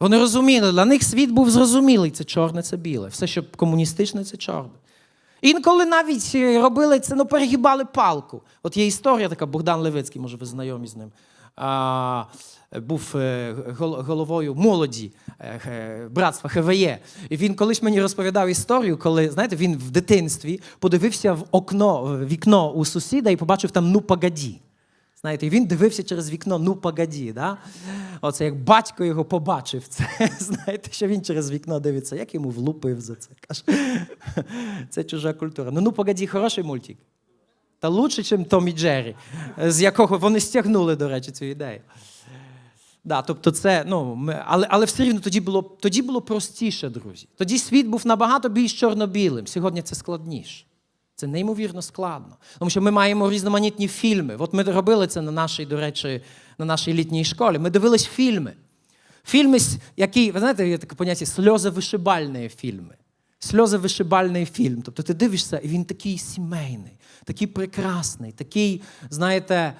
[0.00, 3.08] Вони розуміли, для них світ був зрозумілий, це чорне, це біле.
[3.08, 4.70] Все, що комуністичне, це чорне.
[5.40, 8.42] Інколи навіть е, робили це, ну перегибали палку.
[8.62, 11.12] От є історія така, Богдан Левицький, може, ви знайомі з ним.
[11.56, 12.24] А,
[12.80, 16.98] був е, головою молоді е, е, братства ХВЄ.
[17.28, 22.26] І він колись мені розповідав історію, коли, знаєте, він в дитинстві подивився в окно, в
[22.26, 24.60] вікно у сусіда і побачив там ну погоді.
[25.20, 27.32] Знаєте, і він дивився через вікно, ну погоді.
[27.32, 27.58] Да?
[28.20, 30.08] Оце як батько його побачив це.
[30.38, 33.30] Знаєте, що він через вікно дивиться, як йому влупив за це.
[33.48, 33.62] Каже,
[34.90, 35.70] це чужа культура.
[35.70, 36.98] Ну, ну погоді, хороший мультик.
[37.80, 39.16] Та лучше, ніж Том і Джері,
[39.58, 41.80] з якого вони стягнули, до речі, цю ідею.
[43.04, 47.28] Да, тобто це, ну, ми, але, але все рівно тоді було, тоді було простіше, друзі.
[47.36, 49.46] Тоді світ був набагато більш чорно-білим.
[49.46, 50.64] Сьогодні це складніше.
[51.16, 52.36] Це неймовірно складно.
[52.58, 54.36] Тому що ми маємо різноманітні фільми.
[54.38, 56.22] От ми робили це на нашій, до речі,
[56.58, 57.58] на нашій літній школі.
[57.58, 58.52] Ми дивились фільми.
[59.24, 59.58] Фільми,
[59.96, 62.94] які, ви знаєте, є таке поняття сльозовишибальні фільми.
[63.38, 64.82] Сльозовишибальний фільм.
[64.82, 69.74] Тобто ти дивишся, і він такий сімейний, такий прекрасний, такий, знаєте,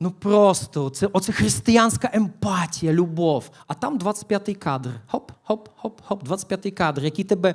[0.00, 3.50] ну просто це, оце християнська емпатія, любов.
[3.66, 4.90] А там 25-й кадр.
[5.06, 7.54] Хоп, хоп, хоп, хоп, 25-й кадр, який тебе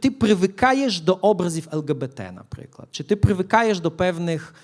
[0.00, 2.88] ти привикаєш до образів ЛГБТ, наприклад.
[2.90, 4.54] Чи ти привикаєш до певних.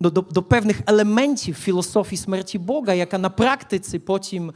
[0.00, 4.52] До, до, до певних елементів філософії смерті Бога, яка на практиці потім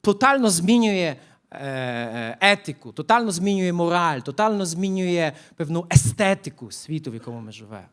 [0.00, 1.16] тотально змінює
[1.52, 7.86] е, етику, тотально змінює мораль, тотально змінює певну естетику світу, в якому ми живемо.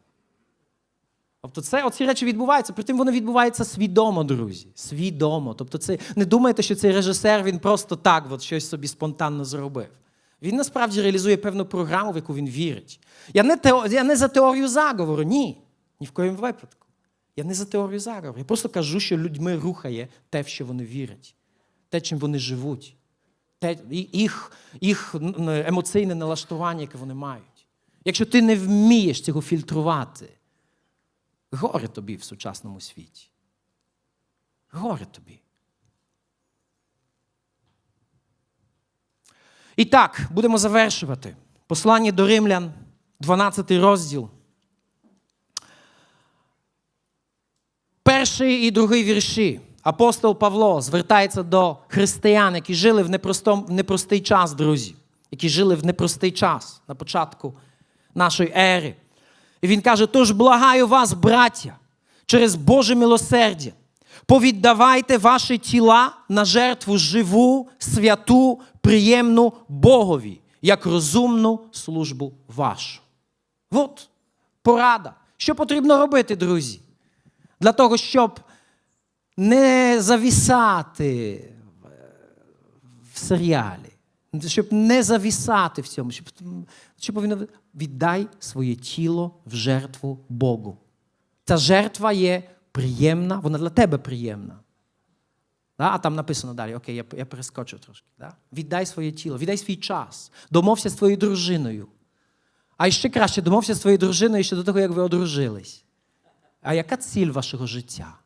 [1.42, 4.68] Тобто це оці речі відбуваються, притим воно відбувається свідомо, друзі.
[4.76, 5.54] Свідомо.
[5.54, 9.88] Тобто, це не думайте, що цей режисер він просто так от щось собі спонтанно зробив.
[10.42, 13.00] Він насправді реалізує певну програму, в яку він вірить.
[13.34, 13.88] Я не, тео...
[13.88, 15.58] я не за теорію заговору, ні.
[16.00, 16.86] Ні в коєму випадку.
[17.36, 18.36] Я не за теорію заговору.
[18.38, 21.36] Я просто кажу, що людьми рухає те, в що вони вірять,
[21.90, 22.96] те, чим вони живуть,
[23.60, 23.78] те,
[24.14, 25.16] їх, їх
[25.48, 27.68] емоційне налаштування, яке вони мають.
[28.06, 30.37] Якщо ти не вмієш цього фільтрувати,
[31.52, 33.30] горе тобі в сучасному світі.
[34.72, 35.42] Горе тобі.
[39.76, 41.36] І так, будемо завершувати.
[41.68, 42.74] Послання до римлян,
[43.20, 44.30] 12 розділ.
[48.04, 49.62] Перший і другий вірші.
[49.84, 54.96] Апостол Павло звертається до християн, які жили в, непростом, в непростий час, друзі,
[55.32, 57.54] які жили в непростий час на початку
[58.16, 58.96] нашої ери.
[59.62, 61.76] І він каже: тож благаю вас, браття,
[62.26, 63.72] через Боже милосердя,
[64.26, 73.02] повіддавайте ваші тіла на жертву живу, святу, приємну Богові, як розумну службу вашу.
[73.72, 74.10] От
[74.62, 75.14] порада.
[75.38, 76.80] Що потрібно робити, друзі?
[77.60, 78.40] Для того, щоб
[79.38, 81.44] не завісати
[83.14, 83.87] в серіалі,
[84.46, 86.28] щоб не завісати в цьому, щоб,
[87.00, 90.78] щоб повинно віддай своє тіло в жертву Богу.
[91.46, 94.60] Ця жертва є приємна, вона для тебе приємна.
[95.78, 95.90] Да?
[95.94, 98.08] А там написано далі, окей, я, я перескочив трошки.
[98.20, 98.34] Да?
[98.54, 101.88] Віддай своє тіло, віддай свій час, домовся з твоєю дружиною.
[102.78, 105.84] А ще краще, домовся з твоєю дружиною ще до того, як ви одружились.
[106.62, 108.20] А яка ціль вашого життя?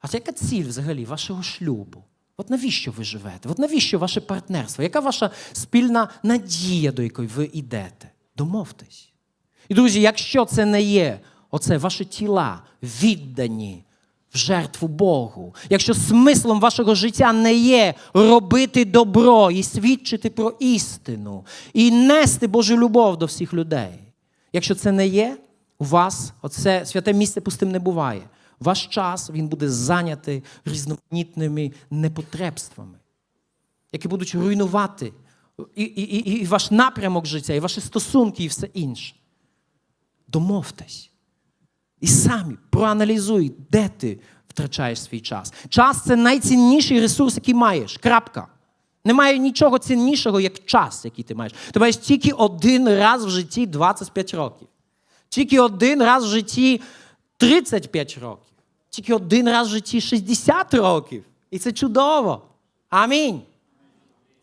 [0.00, 2.04] А це яка ціль взагалі вашого шлюбу?
[2.40, 3.48] От навіщо ви живете?
[3.48, 4.84] От навіщо ваше партнерство?
[4.84, 8.10] Яка ваша спільна надія, до якої ви йдете?
[8.36, 9.08] Домовтесь.
[9.68, 11.20] І, друзі, якщо це не є
[11.50, 13.84] оце ваші тіла віддані
[14.34, 21.44] в жертву Богу, якщо смислом вашого життя не є робити добро і свідчити про істину,
[21.72, 23.98] і нести Божу любов до всіх людей,
[24.52, 25.36] якщо це не є,
[25.78, 28.22] у вас оце святе місце пустим не буває.
[28.60, 32.98] Ваш час він буде зайнятий різноманітними непотребствами,
[33.92, 35.12] які будуть руйнувати
[35.74, 39.14] і, і, і, і ваш напрямок життя, і ваші стосунки, і все інше.
[40.28, 41.10] Домовтесь.
[42.00, 45.52] І самі проаналізуй, де ти втрачаєш свій час.
[45.68, 47.98] Час це найцінніший ресурс, який маєш.
[47.98, 48.46] Крапка.
[49.04, 51.52] Немає нічого ціннішого, як час, який ти маєш.
[51.72, 54.68] Ти маєш тільки один раз в житті 25 років.
[55.28, 56.80] Тільки один раз в житті
[57.36, 58.49] 35 років.
[58.90, 61.24] Тільки один раз в житті 60 років.
[61.50, 62.42] І це чудово.
[62.88, 63.40] Амінь.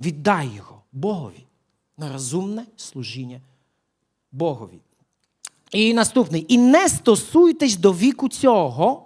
[0.01, 1.43] Віддай його Богові
[1.97, 3.41] на розумне служіння
[4.31, 4.79] Богові.
[5.71, 6.45] І наступний.
[6.47, 9.03] І не стосуйтесь до віку цього,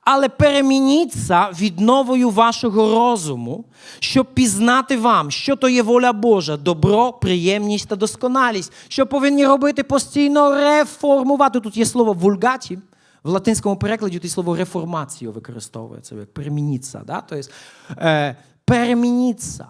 [0.00, 3.64] Але перемініться відновою вашого розуму,
[3.98, 9.82] щоб пізнати вам, що то є воля Божа, добро, приємність та досконалість, що повинні робити
[9.82, 11.60] постійно реформувати.
[11.60, 12.78] Тут є слово вульгаті.
[13.22, 17.02] В латинському перекладі тут слово реформацію використовується, як перемініться.
[17.06, 17.22] Да?
[17.28, 17.50] Тобто,
[17.90, 19.66] е, перемініться.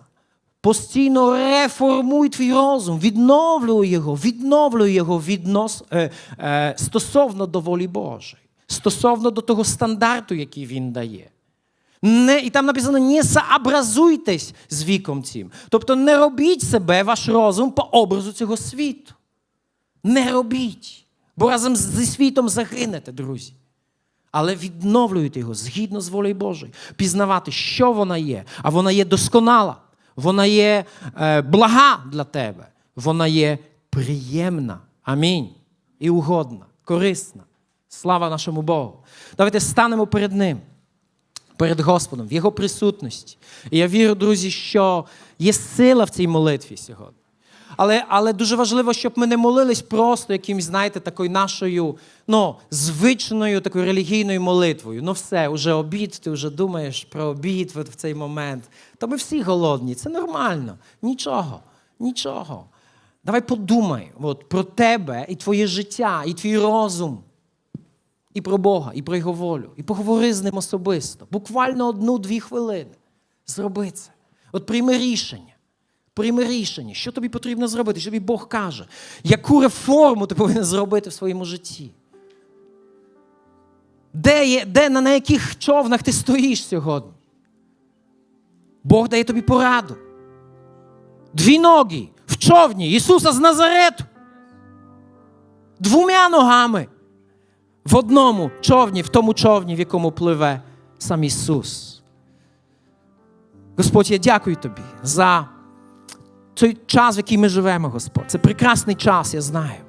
[0.62, 8.42] Постійно реформуй твій розум, відновлюй його, відновлюй його віднос, е, е, стосовно до волі Божої,
[8.66, 11.30] стосовно до того стандарту, який він дає.
[12.02, 15.50] Не, і там написано: не заобразуйтесь з віком цим.
[15.68, 19.14] Тобто не робіть себе, ваш розум по образу цього світу.
[20.04, 20.99] Не робіть.
[21.40, 23.52] Бо разом зі світом загинете, друзі.
[24.30, 26.72] Але відновлюйте його згідно з волею Божою.
[26.96, 28.44] Пізнавати, що вона є.
[28.62, 29.76] А вона є досконала,
[30.16, 30.84] вона є
[31.20, 33.58] е, блага для тебе, вона є
[33.90, 34.78] приємна.
[35.02, 35.48] Амінь.
[35.98, 37.42] І угодна, корисна.
[37.88, 39.04] Слава нашому Богу.
[39.36, 40.60] Давайте станемо перед Ним,
[41.56, 43.38] перед Господом, в Його присутності.
[43.70, 45.04] І я вірю, друзі, що
[45.38, 47.19] є сила в цій молитві сьогодні.
[47.76, 51.96] Але, але дуже важливо, щоб ми не молились просто якимось, знаєте, такою нашою
[52.26, 55.02] ну, звичною такою релігійною молитвою.
[55.02, 58.64] Ну все, вже обід, ти вже думаєш про обід в цей момент.
[58.98, 60.78] Та ми всі голодні, це нормально.
[61.02, 61.60] Нічого,
[61.98, 62.64] нічого.
[63.24, 67.18] Давай подумай от, про тебе і твоє життя, і твій розум.
[68.34, 69.70] І про Бога, і про Його волю.
[69.76, 71.26] І поговори з ним особисто.
[71.30, 72.90] Буквально одну-дві хвилини.
[73.46, 74.10] Зроби це.
[74.52, 75.49] От прийми рішення.
[76.14, 78.86] Прийми рішення, що тобі потрібно зробити, що тобі Бог каже,
[79.24, 81.90] яку реформу ти повинен зробити в своєму житті.
[84.12, 87.12] Де, є, де на, на яких човнах ти стоїш сьогодні?
[88.84, 89.96] Бог дає тобі пораду.
[91.32, 94.04] Дві ноги в човні Ісуса з Назарету.
[95.78, 96.86] Двома ногами
[97.84, 100.62] в одному човні, в тому човні, в якому пливе
[100.98, 102.02] сам Ісус.
[103.76, 105.48] Господь, я дякую тобі за
[106.60, 108.24] той час, в який ми живемо, Господь.
[108.26, 109.80] Це прекрасний час, я знаю.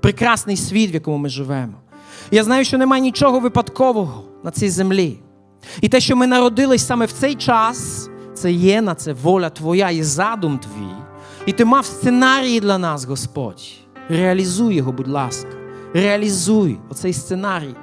[0.00, 1.74] Прекрасний світ, в якому ми живемо.
[2.30, 5.20] Я знаю, що немає нічого випадкового на цій землі.
[5.80, 9.90] І те, що ми народились саме в цей час, це є на це воля Твоя
[9.90, 10.96] і задум Твій.
[11.46, 13.62] І ти мав сценарій для нас, Господь.
[14.08, 15.50] Реалізуй його, будь ласка.
[15.94, 17.74] Реалізуй оцей сценарій.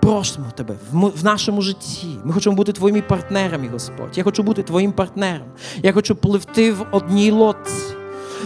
[0.00, 2.06] Просимо тебе в нашому житті.
[2.24, 4.18] Ми хочемо бути твоїми партнерами, Господь.
[4.18, 5.46] Я хочу бути твоїм партнером.
[5.82, 7.94] Я хочу пливти в одній лодці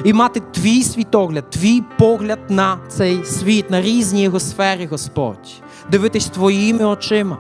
[0.05, 5.63] і мати твій світогляд, твій погляд на цей світ, на різні його сфери, Господь.
[5.91, 7.39] Дивитись твоїми очима.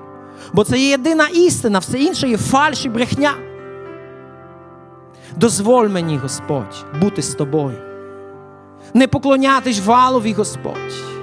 [0.52, 3.34] Бо це є єдина істина, все інше є фальш і брехня.
[5.36, 7.76] Дозволь мені, Господь, бути з тобою.
[8.94, 11.13] Не поклонятись валові, Господь.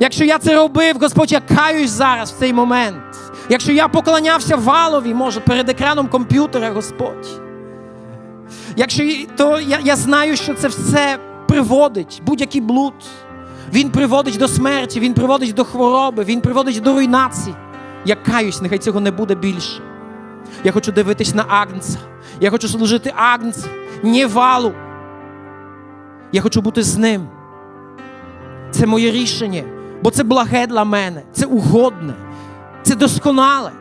[0.00, 3.02] Якщо я це робив, Господь, я каюсь зараз в цей момент.
[3.48, 7.40] Якщо я поклонявся валові, може, перед екраном комп'ютера, Господь.
[8.76, 9.04] Якщо
[9.36, 11.18] то я, я знаю, що це все
[11.48, 12.94] приводить, будь-який блуд.
[13.72, 17.56] Він приводить до смерті, він приводить до хвороби, він приводить до руйнації.
[18.04, 19.82] Я каюсь, нехай цього не буде більше.
[20.64, 21.98] Я хочу дивитись на Агнца.
[22.40, 23.68] Я хочу служити Агнцю,
[24.02, 24.72] не валу.
[26.32, 27.28] Я хочу бути з ним.
[28.70, 29.64] Це моє рішення,
[30.04, 32.14] бо це благе для мене, це угодне,
[32.82, 33.72] це досконале.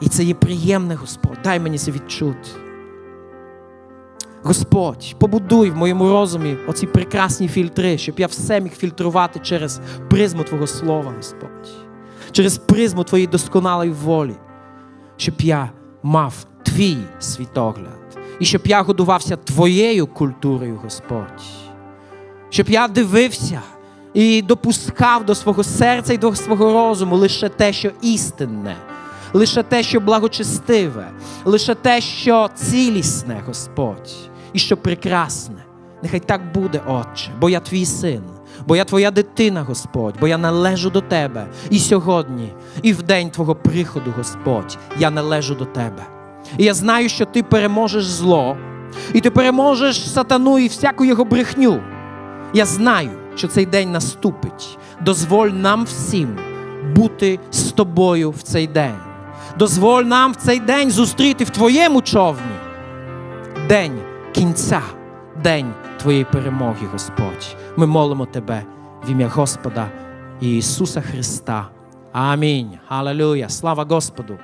[0.00, 1.38] І це є приємне, Господь.
[1.44, 2.48] Дай мені це відчути.
[4.42, 10.44] Господь, побудуй в моєму розумі оці прекрасні фільтри, щоб я все міг фільтрувати через призму
[10.44, 11.68] Твого Слова, Господь,
[12.32, 14.34] через призму Твоєї досконалої волі,
[15.16, 15.70] щоб я
[16.02, 21.42] мав Твій світогляд, і щоб я годувався Твоєю культурою, Господь,
[22.50, 23.60] щоб я дивився
[24.18, 28.76] і допускав до свого серця і до свого розуму лише те, що істинне,
[29.32, 31.08] лише те, що благочестиве,
[31.44, 34.14] лише те, що цілісне, Господь,
[34.52, 35.64] і що прекрасне.
[36.02, 38.22] Нехай так буде, Отче, бо я твій син,
[38.66, 42.52] бо я твоя дитина, Господь, бо я належу до Тебе і сьогодні,
[42.82, 46.06] і в день Твого приходу, Господь, я належу до Тебе.
[46.58, 48.56] І я знаю, що Ти переможеш зло,
[49.14, 51.80] і ти переможеш сатану і всяку його брехню.
[52.54, 54.78] Я знаю, що цей день наступить.
[55.00, 56.38] Дозволь нам всім
[56.96, 58.98] бути з тобою в цей день.
[59.58, 62.56] Дозволь нам в цей день зустріти в Твоєму човні
[63.68, 64.00] день
[64.32, 64.82] кінця,
[65.42, 67.56] день Твоєї перемоги, Господь.
[67.76, 68.64] Ми молимо Тебе
[69.06, 69.88] в ім'я Господа
[70.40, 71.68] Ісуса Христа.
[72.12, 72.70] Амінь.
[72.88, 73.48] Аллилуйя.
[73.48, 74.38] Слава Господу.